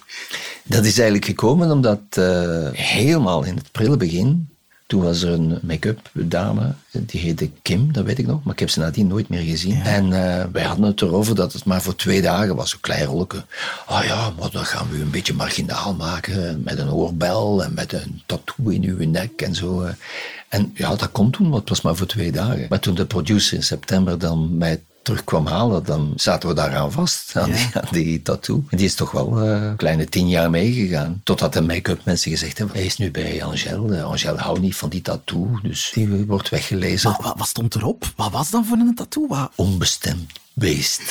Dat 0.64 0.86
is 0.86 0.94
eigenlijk 0.96 1.26
gekomen 1.26 1.72
omdat 1.72 2.00
eh, 2.10 2.68
helemaal 2.72 3.44
in 3.44 3.56
het 3.56 3.72
prille 3.72 3.98
begin, 3.98 4.48
toen 4.88 5.04
was 5.04 5.22
er 5.22 5.32
een 5.34 5.60
make-up 5.62 6.10
dame, 6.14 6.74
die 6.92 7.22
heette 7.22 7.50
Kim, 7.62 7.94
dat 7.94 8.06
weet 8.06 8.18
ik 8.20 8.28
nog, 8.28 8.44
maar 8.44 8.54
ik 8.54 8.60
heb 8.60 8.70
ze 8.70 8.80
nadien 8.80 9.08
nooit 9.08 9.30
meer 9.30 9.42
gezien. 9.42 9.82
En 9.82 10.04
eh, 10.06 10.46
wij 10.52 10.64
hadden 10.64 10.86
het 10.86 11.02
erover 11.02 11.36
dat 11.36 11.54
het 11.54 11.66
maar 11.66 11.82
voor 11.82 11.96
twee 11.96 12.22
dagen 12.22 12.56
was, 12.56 12.74
een 12.74 12.80
klein 12.80 13.06
rolletje. 13.06 13.46
Ah 13.86 14.04
ja, 14.06 14.34
maar 14.40 14.52
dan 14.52 14.66
gaan 14.66 14.90
we 14.90 14.98
u 14.98 15.02
een 15.02 15.10
beetje 15.12 15.34
marginaal 15.34 15.94
maken, 15.94 16.62
met 16.64 16.78
een 16.80 16.92
oorbel 16.92 17.64
en 17.64 17.74
met 17.74 17.94
een 17.94 18.22
tattoo 18.26 18.68
in 18.70 18.84
uw 18.84 19.10
nek 19.10 19.42
en 19.42 19.56
zo. 19.56 19.88
En 20.54 20.72
ja, 20.76 20.96
dat 20.96 21.12
kon 21.12 21.32
toen, 21.32 21.50
want 21.50 21.60
het 21.60 21.70
was 21.70 21.82
maar 21.82 21.96
voor 21.96 22.08
twee 22.08 22.32
dagen. 22.32 22.66
Maar 22.70 22.80
toen 22.80 22.96
de 22.96 23.06
producer 23.06 23.58
in 23.58 23.64
september 23.64 24.20
dan 24.20 24.58
mij 24.58 24.84
terug 25.02 25.24
kwam 25.24 25.46
halen, 25.48 25.84
dan 25.84 26.14
zaten 26.16 26.50
we 26.50 26.56
daaraan 26.56 26.92
vast, 26.92 27.36
aan, 27.36 27.50
Ja. 27.50 27.56
die, 27.56 27.68
aan 27.74 27.88
die 27.92 28.22
tattoo. 28.22 28.64
En 28.70 28.78
die 28.78 28.86
is 28.86 28.96
toch 28.96 29.12
wel 29.12 29.42
eh, 29.42 29.62
een 29.62 29.76
kleine 29.76 30.06
tien 30.06 30.30
jaar 30.30 30.50
meegegaan. 30.50 31.22
Totdat 31.24 31.54
de 31.54 31.62
make-up 31.62 32.02
mensen 32.06 32.32
gezegd 32.32 32.58
hebben, 32.58 32.76
hij 32.76 32.86
is 32.86 32.98
nu 32.98 33.12
bij 33.12 33.44
Angèle. 33.44 33.98
Eh, 33.98 34.04
Angèle 34.04 34.38
houdt 34.38 34.62
niet 34.62 34.76
van 34.76 34.90
die 34.90 35.02
tattoo, 35.02 35.60
dus 35.64 35.92
die 35.94 36.08
wordt 36.08 36.50
weggelezen. 36.50 37.12
Maar 37.12 37.22
wat, 37.22 37.38
wat 37.38 37.48
stond 37.48 37.76
erop? 37.76 38.12
Wat 38.16 38.32
was 38.32 38.50
dan 38.50 38.66
voor 38.66 38.78
een 38.78 38.96
tattoo? 38.96 39.28
Wat... 39.28 39.52
Onbestemd 39.56 40.32
beest. 40.54 41.02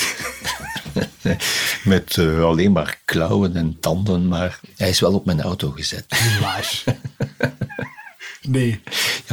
Met 1.83 2.17
eh, 2.17 2.43
alleen 2.43 2.71
maar 2.71 2.99
klauwen 3.05 3.55
en 3.55 3.77
tanden, 3.79 4.27
maar 4.27 4.59
hij 4.77 4.89
is 4.89 4.99
wel 4.99 5.13
op 5.13 5.25
mijn 5.25 5.41
auto 5.41 5.69
gezet. 5.69 6.05
Waar? 6.41 6.83
Nee. 8.47 8.81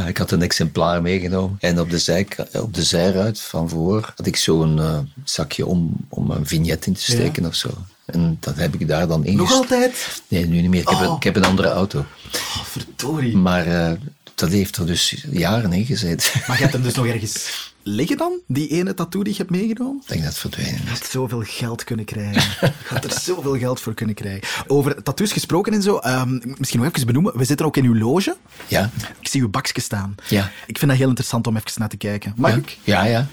Ja, 0.01 0.07
ik 0.07 0.19
had 0.19 0.31
een 0.31 0.43
exemplaar 0.43 1.03
meegenomen. 1.03 1.57
En 1.61 1.81
op 1.81 1.91
de, 1.91 1.99
zij, 1.99 2.27
op 2.53 2.75
de 2.75 2.83
zijruit 2.83 3.41
van 3.41 3.69
voor 3.69 4.13
had 4.17 4.27
ik 4.27 4.37
zo'n 4.37 4.79
eh, 4.79 4.99
zakje 5.25 5.67
om, 5.67 5.97
om 6.09 6.31
een 6.31 6.47
vignet 6.47 6.87
in 6.87 6.93
te 6.93 7.03
steken 7.03 7.47
of 7.47 7.55
zo. 7.55 7.69
En 8.05 8.37
dat 8.41 8.57
heb 8.57 8.75
ik 8.75 8.89
daar 8.89 9.09
dan 9.09 9.25
in 9.25 9.37
Nog 9.37 9.53
altijd? 9.53 10.23
Nee, 10.29 10.47
nu 10.47 10.61
niet 10.61 10.71
meer. 10.71 10.81
Ik, 10.81 10.89
heb, 10.89 11.01
een, 11.01 11.09
Oh. 11.09 11.17
ik 11.17 11.23
heb 11.23 11.37
een 11.37 11.45
andere 11.45 11.69
auto. 11.69 11.99
Oh, 11.99 12.65
verdorie. 12.65 13.37
Maar 13.37 13.67
eh, 13.67 13.93
dat 14.35 14.51
heeft 14.51 14.77
er 14.77 14.87
dus 14.87 15.25
jaren 15.31 15.73
in 15.73 15.85
gezeten. 15.85 16.31
Maar 16.47 16.57
je 16.57 16.63
hebt 16.63 16.73
hem 16.73 16.83
dus 16.83 16.95
nog 16.95 17.07
ergens 17.07 17.70
liggen 17.95 18.17
dan? 18.17 18.33
Die 18.47 18.69
ene 18.69 18.95
tattoo 18.95 19.23
die 19.23 19.33
je 19.33 19.39
hebt 19.39 19.51
meegenomen? 19.51 20.01
Ik 20.03 20.09
denk 20.09 20.21
dat 20.23 20.31
het 20.31 20.39
verdwenen 20.41 20.75
Je 20.75 20.83
is. 20.83 20.89
had 20.99 21.05
zoveel 21.11 21.43
geld 21.47 21.85
kunnen 21.85 22.05
krijgen. 22.05 22.43
Je 22.61 22.73
had 22.95 23.05
er 23.05 23.21
zoveel 23.21 23.59
geld 23.59 23.81
voor 23.81 23.95
kunnen 23.95 24.15
krijgen. 24.15 24.49
Over 24.67 25.03
tattoos 25.03 25.33
gesproken 25.33 25.73
en 25.73 25.83
zo, 25.83 25.97
ehm, 25.97 26.39
misschien 26.59 26.81
nog 26.81 26.93
even 26.93 27.07
benoemen. 27.07 27.37
We 27.39 27.45
zitten 27.45 27.67
ook 27.67 27.77
in 27.77 27.85
uw 27.85 27.97
loge. 27.97 28.37
Ja? 28.69 28.91
Ik 29.21 29.29
zie 29.29 29.41
uw 29.41 29.49
bakje 29.49 29.81
staan. 29.81 30.15
Ja. 30.29 30.51
Ik 30.67 30.79
vind 30.79 30.91
dat 30.91 31.01
heel 31.01 31.09
interessant 31.09 31.47
om 31.47 31.57
even 31.57 31.71
naar 31.75 31.89
te 31.89 31.97
kijken. 31.97 32.33
Mag 32.37 32.51
Ja? 32.51 32.57
ik? 32.57 32.79
Ja, 32.85 33.05
ja. 33.05 33.27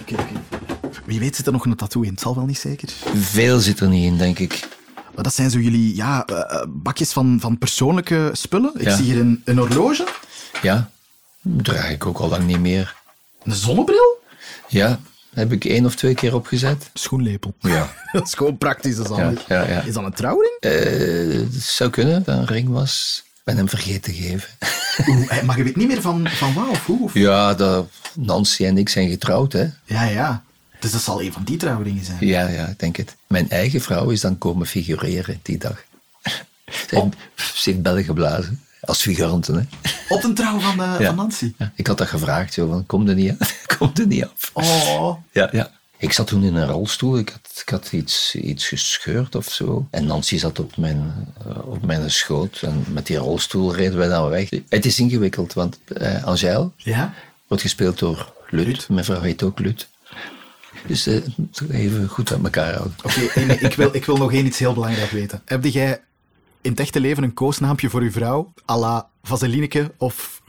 Oké, 0.00 0.12
oké. 0.12 0.32
Wie 1.04 1.18
weet 1.20 1.36
zit 1.36 1.46
er 1.46 1.52
nog 1.52 1.64
een 1.64 1.74
tattoo 1.76 2.02
in. 2.02 2.10
Het 2.10 2.20
zal 2.20 2.34
wel 2.34 2.44
niet 2.46 2.58
zeker. 2.58 2.88
Veel 3.14 3.60
zit 3.60 3.80
er 3.80 3.88
niet 3.88 4.04
in, 4.04 4.16
denk 4.16 4.38
ik. 4.38 4.68
Maar 5.14 5.24
dat 5.24 5.34
zijn 5.34 5.50
zo 5.50 5.58
jullie 5.58 5.96
ja, 5.96 6.24
eh, 6.26 6.38
eh, 6.38 6.66
bakjes 6.68 7.12
van, 7.12 7.38
van 7.40 7.58
persoonlijke 7.58 8.30
spullen. 8.32 8.70
Ik 8.74 8.82
Ja. 8.86 8.96
zie 8.96 9.04
hier 9.04 9.20
een, 9.20 9.42
een 9.44 9.58
horloge. 9.58 10.06
Ja, 10.62 10.90
draag 11.42 11.90
ik 11.90 12.06
ook 12.06 12.18
al 12.18 12.28
lang 12.28 12.46
niet 12.46 12.60
meer. 12.60 12.96
Een 13.42 13.54
zonnebril? 13.54 14.18
Ja, 14.68 15.00
heb 15.34 15.52
ik 15.52 15.64
één 15.64 15.84
of 15.84 15.94
twee 15.94 16.14
keer 16.14 16.34
opgezet. 16.34 16.90
Schoenlepel. 16.94 17.54
Ja. 17.60 17.92
Dat 18.12 18.26
is 18.26 18.34
gewoon 18.34 18.58
praktisch, 18.58 18.96
dat 18.96 19.10
is 19.10 19.16
Ja, 19.16 19.22
handig. 19.22 19.48
ja, 19.48 19.66
ja. 19.68 19.80
Is 19.82 19.94
dat 19.94 20.04
een 20.04 20.12
trouwring? 20.12 20.56
Eh, 20.60 20.72
het 21.54 21.62
zou 21.62 21.90
kunnen 21.90 22.22
dat 22.24 22.36
een 22.36 22.46
ring 22.46 22.68
was. 22.68 23.22
Ik 23.24 23.40
ben 23.44 23.56
hem 23.56 23.68
vergeten 23.68 24.02
te 24.02 24.12
geven. 24.12 24.48
Oeh, 25.08 25.38
eh, 25.38 25.42
maar 25.42 25.56
je 25.56 25.62
weet 25.64 25.76
niet 25.76 25.88
meer 25.88 26.00
van, 26.00 26.28
van 26.28 26.54
waar 26.54 26.68
of 26.68 26.86
hoe? 26.86 27.02
Of... 27.02 27.14
Ja, 27.14 27.54
dat, 27.54 27.86
Nancy 28.14 28.64
en 28.64 28.78
ik 28.78 28.88
zijn 28.88 29.08
getrouwd, 29.10 29.52
hè. 29.52 29.66
Ja, 29.84 30.02
ja. 30.04 30.42
Dus 30.80 30.92
dat 30.92 31.00
zal 31.00 31.22
een 31.22 31.32
van 31.32 31.44
die 31.44 31.56
trouwringen 31.56 32.04
zijn. 32.04 32.18
Ja, 32.20 32.48
ja, 32.48 32.66
ik 32.66 32.78
denk 32.78 32.96
het. 32.96 33.16
Mijn 33.26 33.50
eigen 33.50 33.80
vrouw 33.80 34.10
is 34.10 34.20
dan 34.20 34.38
komen 34.38 34.66
figureren 34.66 35.40
die 35.42 35.58
dag. 35.58 35.84
Ze 36.88 36.96
Oh. 36.96 37.02
heeft, 37.34 37.56
ze 37.58 37.70
heeft 37.70 37.82
bellen 37.82 38.04
geblazen. 38.04 38.64
Als 38.80 39.00
figurante, 39.02 39.52
hè. 39.52 39.60
Op 40.08 40.24
een 40.24 40.34
trouw 40.34 40.58
van, 40.58 40.82
eh, 40.82 40.94
Ja. 40.98 41.06
van 41.06 41.16
Nancy. 41.16 41.52
Ja, 41.58 41.72
ik 41.74 41.86
had 41.86 41.98
dat 41.98 42.08
gevraagd, 42.08 42.52
zo 42.52 42.68
van, 42.68 42.86
kom 42.86 43.08
er 43.08 43.14
niet 43.14 43.34
af. 43.38 43.64
kom 43.78 43.90
er 43.94 44.06
niet 44.06 44.24
af. 44.24 44.50
Oh. 44.52 45.14
Ja, 45.32 45.48
ja. 45.52 45.70
Ik 45.98 46.12
zat 46.12 46.26
toen 46.26 46.44
in 46.44 46.54
een 46.54 46.66
rolstoel. 46.66 47.18
Ik 47.18 47.28
had, 47.28 47.62
ik 47.62 47.68
had 47.68 47.92
iets, 47.92 48.34
iets 48.34 48.68
gescheurd 48.68 49.34
of 49.34 49.50
zo. 49.52 49.86
En 49.90 50.06
Nancy 50.06 50.38
zat 50.38 50.58
op 50.58 50.76
mijn, 50.76 51.12
eh, 51.46 51.66
op 51.68 51.86
mijn 51.86 52.10
schoot. 52.10 52.58
En 52.62 52.84
met 52.92 53.06
die 53.06 53.16
rolstoel 53.16 53.74
reden 53.74 53.98
wij 53.98 54.08
dan 54.08 54.28
weg. 54.28 54.48
Het 54.68 54.84
is 54.86 54.98
ingewikkeld, 54.98 55.52
want 55.52 55.78
eh 55.96 56.24
Angèle 56.24 56.70
Ja? 56.76 57.14
wordt 57.46 57.62
gespeeld 57.62 57.98
door 57.98 58.32
Lut. 58.48 58.88
Mijn 58.88 59.04
vrouw 59.04 59.20
heet 59.20 59.42
ook 59.42 59.58
Lut. 59.58 59.88
Dus 60.86 61.06
even 61.70 62.08
goed 62.08 62.32
uit 62.32 62.42
elkaar 62.44 62.72
houden. 62.74 62.94
Oké, 63.02 63.20
ik, 63.40 63.74
wil, 63.74 63.94
ik 63.94 64.04
wil 64.04 64.16
nog 64.16 64.32
één 64.32 64.46
iets 64.46 64.58
heel 64.58 64.74
belangrijk 64.74 65.10
weten. 65.10 65.42
Heb 65.44 65.64
jij 65.64 66.00
in 66.62 66.70
het 66.70 66.80
echte 66.80 67.00
leven 67.00 67.22
een 67.22 67.34
koosnaampje 67.34 67.90
voor 67.90 68.00
uw 68.00 68.10
vrouw? 68.10 68.52
à 68.70 68.76
la 68.78 69.08
Vaselineke 69.22 69.92
of... 69.96 70.42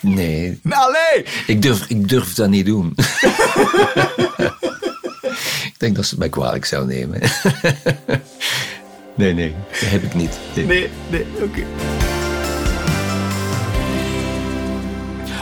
Nee, 0.00 0.58
Nou, 0.62 0.92
nee! 0.92 1.24
ik 1.46 1.62
durf, 1.62 1.86
ik 1.88 2.08
durf 2.08 2.34
dat 2.34 2.48
niet 2.48 2.66
doen. 2.66 2.94
ik 5.64 5.74
denk 5.78 5.96
dat 5.96 6.04
ze 6.04 6.10
het 6.10 6.18
mij 6.18 6.28
kwalijk 6.28 6.64
zou 6.64 6.86
nemen. 6.86 7.20
nee, 9.14 9.32
nee, 9.34 9.54
dat 9.80 9.90
heb 9.90 10.02
ik 10.02 10.14
niet. 10.14 10.38
Nee. 10.54 10.66
Nee, 10.66 10.90
nee, 11.10 11.26
oké. 11.42 11.64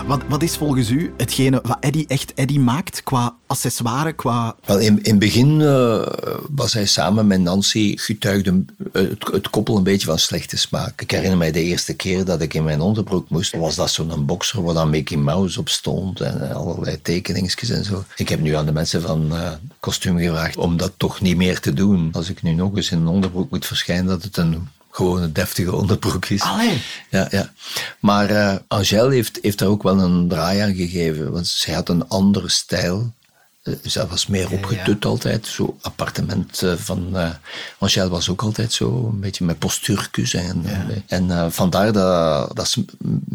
Wat, 0.07 0.23
wat 0.29 0.43
is 0.43 0.57
volgens 0.57 0.91
u 0.91 1.13
hetgene 1.17 1.61
wat 1.63 1.77
Eddie 1.81 2.07
echt 2.07 2.35
Eddie 2.35 2.61
maakt 2.61 3.03
qua 3.03 3.37
accessoire, 3.47 4.13
qua... 4.13 4.57
Wel, 4.65 4.79
in, 4.79 5.03
in 5.03 5.11
het 5.11 5.19
begin 5.19 5.61
eh, 5.61 6.07
was 6.51 6.73
hij 6.73 6.87
samen 6.87 7.27
met 7.27 7.41
Nancy, 7.41 7.97
getuigde 7.97 8.65
eh, 8.93 9.03
het, 9.03 9.27
het 9.33 9.51
koppel 9.51 9.77
een 9.77 9.83
beetje 9.83 10.07
van 10.07 10.19
slechte 10.19 10.57
smaak. 10.57 11.01
Ik 11.01 11.11
herinner 11.11 11.39
mij 11.39 11.53
de 11.53 11.63
eerste 11.63 11.95
keer 11.95 12.25
dat 12.25 12.41
ik 12.41 12.55
in 12.55 12.65
mijn 12.65 12.81
onderbroek 12.81 13.29
moest, 13.29 13.57
was 13.57 13.75
dat 13.75 13.91
zo'n 13.91 14.27
boxer 14.27 14.63
waar 14.63 14.75
dan 14.75 14.91
Mickey 14.91 15.17
Mouse 15.17 15.61
op 15.61 15.69
stond 15.69 16.21
en 16.21 16.51
eh, 16.51 16.57
allerlei 16.57 17.03
tekeningsjes 17.03 17.71
en 17.71 17.85
zo. 17.85 18.05
Ik 18.17 18.29
heb 18.29 18.41
nu 18.41 18.55
aan 18.55 18.67
de 18.67 18.73
mensen 18.73 19.03
van 19.03 19.37
eh 19.37 19.53
kostuum 19.81 20.19
gevraagd 20.19 20.57
om 20.57 20.77
dat 20.77 20.93
toch 20.97 21.21
niet 21.21 21.37
meer 21.37 21.61
te 21.61 21.73
doen. 21.73 22.09
Als 22.13 22.31
ik 22.31 22.43
nu 22.43 22.53
nog 22.53 22.77
eens 22.77 22.91
in 22.91 22.99
een 22.99 23.07
onderbroek 23.07 23.51
moet 23.51 23.67
verschijnen, 23.67 24.07
dat 24.07 24.23
het 24.23 24.37
een 24.37 24.69
gewone 24.95 25.33
deftige 25.33 25.75
onderbroek 25.75 26.27
is. 26.27 26.41
Allee. 26.43 26.83
Ja, 27.11 27.29
ja. 27.31 27.53
Maar 28.01 28.31
eh 28.31 28.57
Angèle 28.69 29.15
heeft, 29.15 29.39
heeft 29.43 29.59
daar 29.59 29.69
ook 29.69 29.83
wel 29.83 30.01
een 30.01 30.29
draai 30.29 30.59
aan 30.61 30.75
gegeven, 30.75 31.33
want 31.33 31.47
zij 31.47 31.75
had 31.75 31.89
een 31.89 32.09
andere 32.09 32.49
stijl. 32.49 33.13
Eh, 33.63 33.75
Zij 33.83 34.07
was 34.07 34.27
meer 34.27 34.51
opgetut 34.51 35.05
altijd, 35.05 35.47
zo 35.47 35.77
appartement 35.81 36.63
eh, 36.63 36.73
van... 36.77 37.17
Angèle 37.79 38.09
was 38.09 38.29
ook 38.29 38.43
altijd 38.43 38.73
zo, 38.73 39.09
een 39.13 39.21
beetje 39.21 39.45
met 39.45 39.59
postuurtjes. 39.59 40.35
En, 40.35 40.65
en 41.07 41.53
vandaar 41.53 41.93
dat, 41.93 42.57
dat 42.57 42.69
ze 42.69 42.85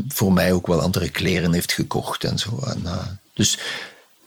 voor 0.08 0.34
mij 0.34 0.54
ook 0.54 0.68
wel 0.68 0.82
andere 0.82 1.10
kleren 1.10 1.54
heeft 1.54 1.72
gekocht 1.74 2.24
en 2.24 2.39
zo. 2.39 2.60
En, 2.66 2.84
dus 3.34 3.58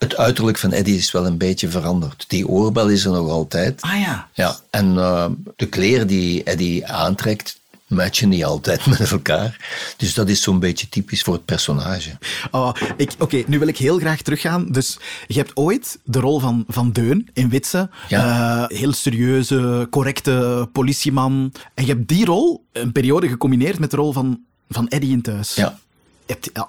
het 0.03 0.17
uiterlijk 0.17 0.57
van 0.57 0.71
Eddie 0.71 0.97
is 0.97 1.11
wel 1.11 1.25
een 1.25 1.37
beetje 1.37 1.69
veranderd. 1.69 2.25
Die 2.27 2.47
oorbel 2.47 2.89
is 2.89 3.05
er 3.05 3.11
nog 3.11 3.29
altijd. 3.29 3.81
Ah 3.81 3.99
ja. 3.99 4.29
Ja, 4.33 4.57
en 4.69 4.97
eh, 4.97 5.25
de 5.55 5.65
kleren 5.65 6.07
die 6.07 6.43
Eddie 6.43 6.87
aantrekt, 6.87 7.59
matchen 7.87 8.29
niet 8.29 8.45
altijd 8.45 8.85
met 8.99 9.11
elkaar. 9.11 9.57
Dus 9.97 10.13
dat 10.13 10.29
is 10.29 10.41
zo'n 10.41 10.59
beetje 10.59 10.89
typisch 10.89 11.21
voor 11.21 11.33
het 11.33 11.45
personage. 11.45 12.17
Oh, 12.51 12.71
Oké, 13.19 13.43
nu 13.47 13.59
wil 13.59 13.67
ik 13.67 13.77
heel 13.77 13.99
graag 13.99 14.21
teruggaan. 14.21 14.71
Dus 14.71 14.97
je 15.27 15.37
hebt 15.37 15.51
ooit 15.53 15.99
de 16.03 16.19
rol 16.19 16.39
van, 16.39 16.65
van 16.67 16.91
Deun 16.91 17.29
in 17.33 17.49
Witse. 17.49 17.89
Ja. 18.07 18.67
Eh, 18.69 18.77
heel 18.77 18.93
serieuze, 18.93 19.87
correcte 19.89 20.69
politieman. 20.71 21.53
En 21.73 21.85
je 21.85 21.93
hebt 21.93 22.07
die 22.07 22.25
rol 22.25 22.65
een 22.71 22.91
periode 22.91 23.27
gecombineerd 23.27 23.79
met 23.79 23.91
de 23.91 23.97
rol 23.97 24.11
van, 24.11 24.39
van 24.69 24.87
Eddie 24.87 25.11
in 25.11 25.21
Thuis. 25.21 25.55
Ja. 25.55 25.79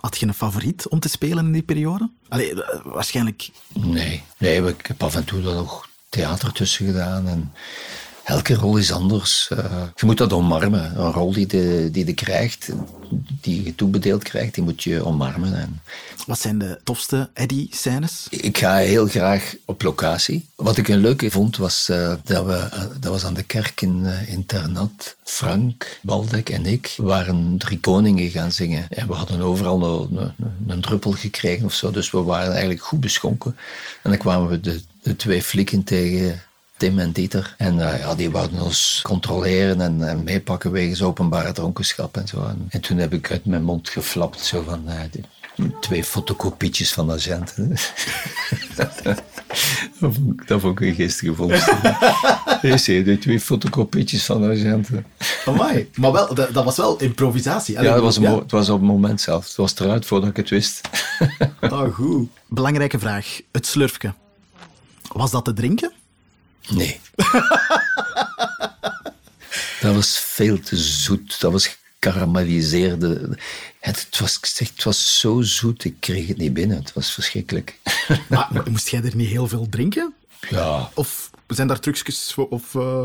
Had 0.00 0.18
je 0.18 0.26
een 0.26 0.34
favoriet 0.34 0.88
om 0.88 1.00
te 1.00 1.08
spelen 1.08 1.46
in 1.46 1.52
die 1.52 1.62
periode? 1.62 2.10
Eh, 2.28 2.58
waarschijnlijk... 2.84 3.50
Nee, 3.72 4.22
nee, 4.38 4.66
ik 4.66 4.86
heb 4.86 5.02
af 5.02 5.14
en 5.14 5.24
toe 5.24 5.42
dan 5.42 5.54
nog 5.54 5.88
theater 6.08 6.52
tussen 6.52 6.86
gedaan. 6.86 7.28
En 7.28 7.52
elke 8.24 8.54
rol 8.54 8.76
is 8.76 8.92
anders. 8.92 9.48
Eh, 9.50 9.82
je 9.94 10.06
moet 10.06 10.18
dat 10.18 10.32
omarmen. 10.32 11.00
Een 11.00 11.12
rol 11.12 11.32
die 11.32 11.56
je 11.56 11.88
die 11.92 12.04
de 12.04 12.14
krijgt, 12.14 12.68
die 13.40 13.64
je 13.64 13.74
toebedeeld 13.74 14.22
krijgt, 14.22 14.54
die 14.54 14.64
moet 14.64 14.82
je 14.82 15.04
omarmen. 15.04 15.54
En 15.54 15.80
Wat 16.26 16.40
zijn 16.40 16.58
de 16.58 16.80
tofste 16.84 17.30
Eddie-scènes? 17.32 18.26
Ik 18.30 18.58
ga 18.58 18.76
heel 18.76 19.06
graag 19.06 19.54
op 19.64 19.82
locatie. 19.82 20.48
Wat 20.54 20.76
ik 20.76 20.88
een 20.88 21.00
leuke 21.00 21.30
vond, 21.30 21.56
was 21.56 21.88
eh, 21.88 22.14
dat 22.24 22.44
we, 22.44 22.52
eh, 22.52 22.82
dat 23.00 23.12
was 23.12 23.24
aan 23.24 23.34
de 23.34 23.42
kerk 23.42 23.80
in, 23.80 24.44
Ternat. 24.46 25.16
Frank, 25.24 25.98
Baldek 26.02 26.48
en 26.50 26.66
ik 26.66 26.94
waren 26.96 27.58
drie 27.58 27.80
koningen 27.80 28.30
gaan 28.30 28.52
zingen. 28.52 28.87
En 28.88 29.06
we 29.06 29.14
hadden 29.14 29.40
overal 29.40 29.82
een, 29.82 30.16
een, 30.16 30.34
een 30.66 30.80
druppel 30.80 31.12
gekregen 31.12 31.64
of 31.64 31.74
zo, 31.74 31.90
dus 31.90 32.10
we 32.10 32.22
waren 32.22 32.50
eigenlijk 32.50 32.82
goed 32.82 33.00
beschonken. 33.00 33.56
En 34.02 34.10
dan 34.10 34.18
kwamen 34.18 34.48
we 34.48 34.60
de, 34.60 34.80
de 35.02 35.16
twee 35.16 35.42
flikken 35.42 35.84
tegen 35.84 36.42
Tim 36.85 36.99
en 36.99 37.12
Dieter. 37.12 37.55
En 37.59 37.92
eh, 37.92 37.99
ja, 37.99 38.14
die 38.14 38.31
wouden 38.31 38.61
ons 38.62 39.01
controleren 39.03 39.81
en, 39.81 40.09
en 40.09 40.25
meepakken 40.25 40.70
wegens 40.70 41.03
openbare 41.03 41.53
dronkenschap 41.53 42.16
en 42.16 42.29
zo. 42.29 42.44
En, 42.47 42.66
en 42.68 42.81
toen 42.81 42.97
heb 42.99 43.12
ik 43.12 43.31
uit 43.31 43.44
mijn 43.44 43.62
mond 43.62 43.88
geflapt, 43.88 44.40
zo 44.40 44.62
van... 44.62 44.88
eh, 44.88 45.01
die- 45.11 45.25
twee 45.81 46.05
fotocopietjes 46.05 46.92
van 46.92 47.11
agenten. 47.12 47.68
dat, 48.77 49.03
vond 50.01 50.16
ik, 50.40 50.49
dat 50.49 50.61
vond 50.61 50.81
ik 50.81 50.87
een 50.88 50.94
geestige 50.94 51.35
vondst. 51.35 51.66
Je, 52.87 53.18
twee 53.20 53.40
fotocopietjes 53.40 54.25
van 54.25 54.44
agenten. 54.51 55.07
Amai. 55.44 55.90
Maar 55.94 56.12
wel, 56.12 56.35
dat, 56.35 56.55
dat 56.55 56.64
was 56.64 56.77
wel 56.77 57.01
improvisatie. 57.01 57.77
Allee, 57.79 57.88
Ja, 57.88 57.94
dat 57.94 58.05
was, 58.05 58.16
een 58.16 58.23
ja. 58.23 58.31
mo- 58.31 58.38
het 58.38 58.51
was 58.51 58.68
op 58.68 58.79
het 58.81 58.88
moment 58.88 59.20
zelf. 59.20 59.47
Het 59.47 59.57
was 59.57 59.75
eruit 59.79 60.07
voordat 60.07 60.29
ik 60.31 60.37
het 60.37 60.51
wist. 60.51 60.81
Oh, 61.61 61.94
goed. 61.94 62.29
Belangrijke 62.49 62.99
vraag. 62.99 63.40
Het 63.53 63.66
slurfje. 63.66 64.14
Was 65.12 65.31
dat 65.31 65.44
te 65.44 65.53
drinken? 65.53 65.92
Nee. 66.68 67.00
dat 69.81 69.94
was 69.94 70.18
veel 70.18 70.61
te 70.61 70.77
zoet. 70.77 71.40
Dat 71.40 71.53
was 71.53 71.77
gekarameliseerde. 72.00 73.38
Het, 73.81 74.07
het, 74.11 74.18
was, 74.18 74.38
zeg, 74.42 74.68
het 74.74 74.85
was 74.85 75.18
zo 75.18 75.42
zoet, 75.42 75.85
ik 75.85 75.94
kreeg 76.00 76.27
het 76.29 76.37
niet 76.37 76.53
binnen. 76.53 76.77
Het 76.77 76.92
was 76.92 77.12
verschrikkelijk. 77.12 77.79
Maar 78.29 78.62
moest 78.70 78.88
jij 78.88 79.03
er 79.03 79.16
niet 79.16 79.29
heel 79.29 79.48
veel 79.48 79.66
drinken? 79.70 80.14
ja. 80.50 80.90
Of 80.94 81.31
zijn 81.46 81.68
daar 81.68 81.81
trucjes 81.81 82.33
voor? 82.33 82.48
Of, 82.48 82.74
eh, 82.74 83.05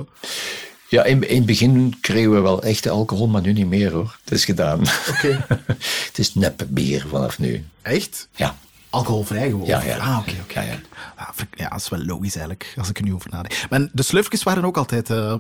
Ja, 0.90 1.04
in, 1.04 1.30
in 1.30 1.36
het 1.36 1.46
begin 1.46 1.98
kregen 2.02 2.32
we 2.34 2.40
wel 2.40 2.64
echte 2.64 2.90
alcohol, 2.90 3.28
maar 3.28 3.42
nu 3.42 3.54
niet 3.54 3.68
meer 3.68 3.92
hoor. 3.92 4.18
Het 4.24 4.34
is 4.34 4.46
gedaan. 4.46 4.80
Oké. 5.10 5.46
het 6.08 6.18
is 6.18 6.34
nep 6.34 6.66
bier 6.68 7.06
vanaf 7.10 7.40
nu. 7.40 7.66
Echt? 7.82 8.28
Ja. 8.36 8.58
Alcoholvrij 8.90 9.50
gewoon? 9.50 9.66
Ja, 9.66 9.84
ja. 9.84 9.98
Ah, 9.98 10.18
oké, 10.20 10.36
oké. 10.44 10.60
Ja, 10.62 10.66
ja. 10.66 10.80
Ah, 11.16 11.30
ja, 11.56 11.70
dat 11.70 11.80
is 11.80 11.90
wel 11.90 12.04
logisch 12.06 12.36
eigenlijk, 12.36 12.74
als 12.78 12.90
ik 12.90 12.98
er 12.98 13.04
nu 13.04 13.14
over 13.14 13.30
nadenk. 13.30 13.66
Maar 13.70 13.88
de 13.92 14.04
slurfjes 14.04 14.44
waren 14.44 14.66
ook 14.66 14.78
altijd 14.78 15.10
eh, 15.10 15.34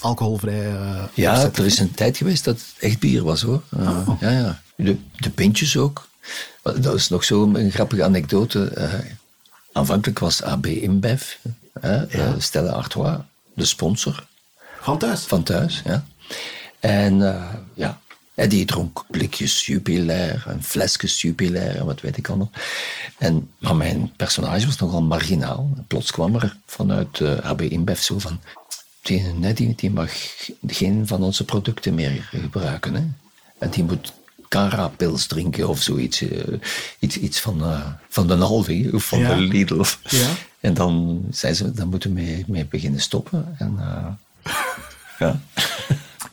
alcoholvrij. 0.00 0.66
eh, 0.76 1.02
Ja, 1.14 1.50
er 1.54 1.64
is 1.66 1.78
een 1.78 1.94
tijd 1.94 2.16
geweest 2.16 2.44
dat 2.44 2.54
het 2.56 2.74
echt 2.80 2.98
bier 2.98 3.24
was 3.24 3.42
hoor. 3.42 3.62
Uh, 3.78 4.08
Ja, 4.20 4.30
ja. 4.30 4.60
De, 4.76 4.96
de 5.16 5.30
pintjes 5.30 5.76
ook. 5.76 6.08
Dat 6.62 6.94
is 6.94 7.08
nog 7.08 7.24
zo'n 7.24 7.70
grappige 7.70 8.04
anekdote. 8.04 8.68
Eh, 8.68 8.92
aanvankelijk 9.72 10.18
was 10.18 10.42
AB 10.42 10.66
InBev, 10.66 11.32
eh, 11.80 12.02
Stella 12.38 12.70
Artois, 12.72 13.16
de 13.54 13.64
sponsor 13.64 14.26
Van 14.80 14.98
thuis? 14.98 15.20
van 15.20 15.42
thuis. 15.42 15.82
Ja. 15.84 16.04
En 16.80 17.34
eh, 17.34 17.42
ja, 17.74 18.00
en 18.34 18.48
die 18.48 18.64
dronk 18.64 19.04
blikjes 19.10 19.66
Jupiler 19.66 20.44
en 20.48 20.62
flesjes 20.62 21.20
Jupiler 21.20 21.76
en 21.76 21.84
wat 21.86 22.00
weet 22.00 22.16
ik 22.16 22.28
allemaal. 22.28 22.50
En, 23.18 23.50
maar 23.58 23.76
mijn 23.76 24.12
personage 24.16 24.66
was 24.66 24.76
nogal 24.78 25.02
marginaal. 25.02 25.70
Plots 25.86 26.10
kwam 26.10 26.34
er 26.34 26.56
vanuit 26.66 27.20
eh 27.20 27.38
AB 27.38 27.60
InBev 27.60 27.98
zo 28.00 28.18
van... 28.18 28.40
Die, 29.02 29.52
die, 29.54 29.74
die 29.74 29.90
mag 29.90 30.10
geen 30.66 31.06
van 31.06 31.22
onze 31.22 31.44
producten 31.44 31.94
meer 31.94 32.28
gebruiken. 32.30 32.94
Hè. 32.94 33.02
En 33.58 33.70
die 33.70 33.84
moet 33.84 34.12
Cara-pils 34.48 35.26
drinken 35.26 35.68
of 35.68 35.82
zoiets. 35.82 36.20
eh, 36.20 36.54
iets, 36.98 37.16
iets 37.16 37.40
van, 37.40 37.62
eh, 37.64 37.86
van 38.08 38.26
de 38.26 38.34
Aldi 38.34 38.90
of 38.90 39.04
van 39.04 39.18
Ja. 39.18 39.34
de 39.34 39.40
Lidl. 39.40 39.84
Ja. 40.02 40.28
En 40.60 40.74
dan 40.74 41.22
zei 41.30 41.54
ze, 41.54 41.72
dan 41.72 41.88
moeten 41.88 42.14
we 42.14 42.20
mee, 42.20 42.44
mee 42.46 42.64
beginnen 42.66 43.00
stoppen. 43.00 43.54
En, 43.58 43.78
ja. 45.18 45.40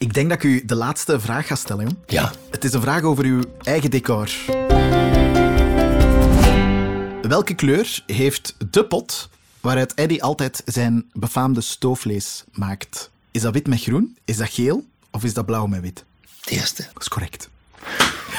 Ik 0.02 0.14
denk 0.14 0.30
dat 0.30 0.38
ik 0.38 0.44
u 0.44 0.66
de 0.66 0.76
laatste 0.76 1.20
vraag 1.20 1.48
ga 1.48 1.56
stellen. 1.56 1.84
jong. 1.84 1.98
Ja. 2.08 2.32
Het 2.50 2.64
is 2.64 2.74
een 2.74 2.82
vraag 2.82 3.04
over 3.04 3.26
uw 3.26 3.44
eigen 3.62 3.92
decor. 3.92 4.30
Welke 7.22 7.54
kleur 7.56 8.04
heeft 8.06 8.56
de 8.72 8.86
pot 8.86 9.30
waaruit 9.60 9.94
Eddy 9.94 10.20
altijd 10.20 10.62
zijn 10.66 11.06
befaamde 11.14 11.62
stoofvlees 11.62 12.44
maakt? 12.52 13.10
Is 13.32 13.42
dat 13.42 13.54
wit 13.54 13.68
met 13.68 13.82
groen? 13.82 14.18
Is 14.26 14.38
dat 14.38 14.50
geel? 14.50 14.86
Of 15.12 15.24
is 15.24 15.34
dat 15.34 15.46
blauw 15.46 15.66
met 15.66 15.82
wit? 15.82 16.04
Het 16.42 16.50
eerste. 16.50 16.88
Dat 16.94 17.02
is 17.02 17.08
correct. 17.08 17.50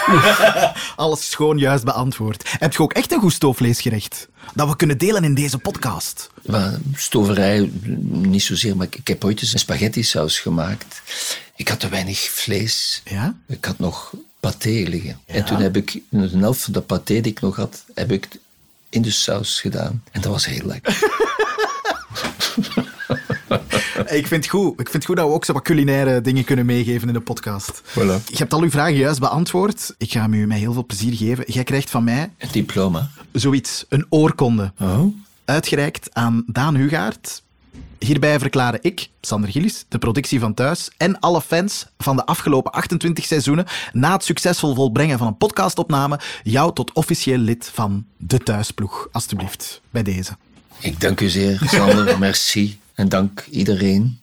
Alles 0.97 1.31
schoon 1.31 1.59
juist 1.59 1.85
beantwoord. 1.85 2.45
Heb 2.59 2.73
je 2.73 2.79
ook 2.79 2.93
echt 2.93 3.13
een 3.13 3.21
goed 3.21 3.33
stoofvleesgerecht? 3.33 4.29
Dat 4.55 4.69
we 4.69 4.77
kunnen 4.77 4.99
delen 4.99 5.25
in 5.25 5.35
deze 5.35 5.59
podcast. 5.59 6.31
Maar 6.47 6.79
stoverij, 6.95 7.71
niet 8.09 8.43
zozeer, 8.43 8.77
maar 8.77 8.87
ik, 8.87 8.97
ik 8.97 9.09
heb 9.09 9.25
ooit 9.25 9.41
eens 9.41 9.53
een 9.53 9.59
spaghetti 9.59 10.03
saus 10.03 10.39
gemaakt. 10.41 11.03
Ik 11.63 11.69
had 11.69 11.81
te 11.81 11.89
weinig 11.89 12.19
vlees. 12.19 13.03
Ja? 13.05 13.37
Ik 13.47 13.65
had 13.65 13.79
nog 13.79 14.13
paté 14.41 14.69
liggen. 14.69 15.21
En 15.27 15.45
toen 15.45 15.61
heb 15.61 15.77
ik 15.77 16.03
de 16.09 16.29
helft 16.39 16.63
van 16.63 16.73
de 16.73 16.81
paté 16.81 17.21
die 17.21 17.33
ik 17.33 17.41
nog 17.41 17.57
had, 17.57 17.85
heb 17.95 18.13
ik 18.13 18.29
in 18.89 19.03
de 19.03 19.11
saus 19.11 19.61
gedaan. 19.61 20.03
En 20.13 20.21
dat 20.21 20.33
was 20.33 20.47
heel 20.47 20.67
lekker. 20.67 20.99
Ik 24.07 24.27
vind, 24.27 24.45
het 24.45 24.49
goed. 24.49 24.71
ik 24.81 24.89
vind 24.89 24.93
het 24.93 25.05
goed 25.05 25.17
dat 25.17 25.27
we 25.27 25.33
ook 25.33 25.45
zo 25.45 25.53
wat 25.53 25.63
culinaire 25.63 26.21
dingen 26.21 26.45
kunnen 26.45 26.67
meegeven 26.67 27.09
in 27.09 27.15
de 27.15 27.21
podcast. 27.21 27.83
Voilà. 27.85 28.25
Je 28.27 28.37
hebt 28.37 28.53
al 28.53 28.63
uw 28.63 28.71
vragen 28.71 28.95
juist 28.97 29.21
beantwoord. 29.21 29.95
Ik 29.99 30.13
ga 30.13 30.21
hem 30.21 30.35
u 30.35 30.47
met 30.47 30.59
heel 30.59 30.73
veel 30.73 30.87
plezier 30.87 31.17
geven. 31.17 31.45
Jij 31.53 31.65
krijgt 31.65 31.91
van 31.91 32.05
mij 32.05 32.31
Een 32.39 32.49
diploma. 32.53 33.11
zoiets, 33.33 33.85
een 33.89 34.07
oorkonde. 34.09 34.73
Oh. 34.81 35.15
Uitgereikt 35.45 36.09
aan 36.13 36.45
Daan 36.47 36.75
Hugaert. 36.77 37.43
Hierbij 37.99 38.39
verklaren 38.39 38.79
ik, 38.83 39.09
Sander 39.21 39.51
Gillis, 39.51 39.85
de 39.89 39.99
productie 39.99 40.41
van 40.41 40.55
Thuis 40.55 40.91
en 40.97 41.21
alle 41.21 41.43
fans 41.43 41.87
van 41.99 42.17
de 42.17 42.27
afgelopen 42.27 42.73
28 42.73 43.25
seizoenen 43.25 43.67
na 43.93 44.13
het 44.13 44.25
succesvol 44.25 44.75
volbrengen 44.75 45.19
van 45.19 45.27
een 45.27 45.37
podcastopname 45.37 46.21
jou 46.43 46.75
tot 46.75 46.93
officieel 46.93 47.39
lid 47.39 47.71
van 47.73 48.05
de 48.17 48.39
Thuisploeg. 48.39 49.09
Alsjeblieft, 49.13 49.81
bij 49.91 50.03
deze. 50.03 50.37
Ik 50.79 51.01
dank 51.01 51.21
u 51.21 51.29
zeer, 51.29 51.63
Sander. 51.65 52.19
Merci. 52.19 52.79
En 52.95 53.09
dank 53.09 53.47
iedereen. 53.51 54.21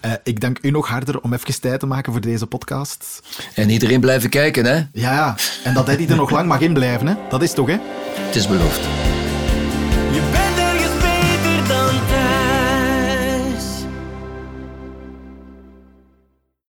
Eh, 0.00 0.12
ik 0.22 0.40
dank 0.40 0.58
u 0.62 0.70
nog 0.70 0.88
harder 0.88 1.20
om 1.20 1.32
even 1.32 1.60
tijd 1.60 1.80
te 1.80 1.86
maken 1.86 2.12
voor 2.12 2.20
deze 2.20 2.46
podcast. 2.46 3.22
En 3.54 3.70
iedereen 3.70 4.00
blijven 4.00 4.30
kijken, 4.30 4.64
hè? 4.64 4.82
Ja, 4.92 5.36
en 5.64 5.74
dat 5.74 5.88
Eddie 5.88 6.08
er 6.08 6.16
nog 6.16 6.30
lang 6.30 6.48
mag 6.48 6.60
in 6.60 6.72
blijven, 6.72 7.06
hè? 7.06 7.14
dat 7.28 7.42
is 7.42 7.52
toch, 7.52 7.66
hè? 7.66 7.76
Het 8.26 8.34
is 8.36 8.46
beloofd. 8.46 9.25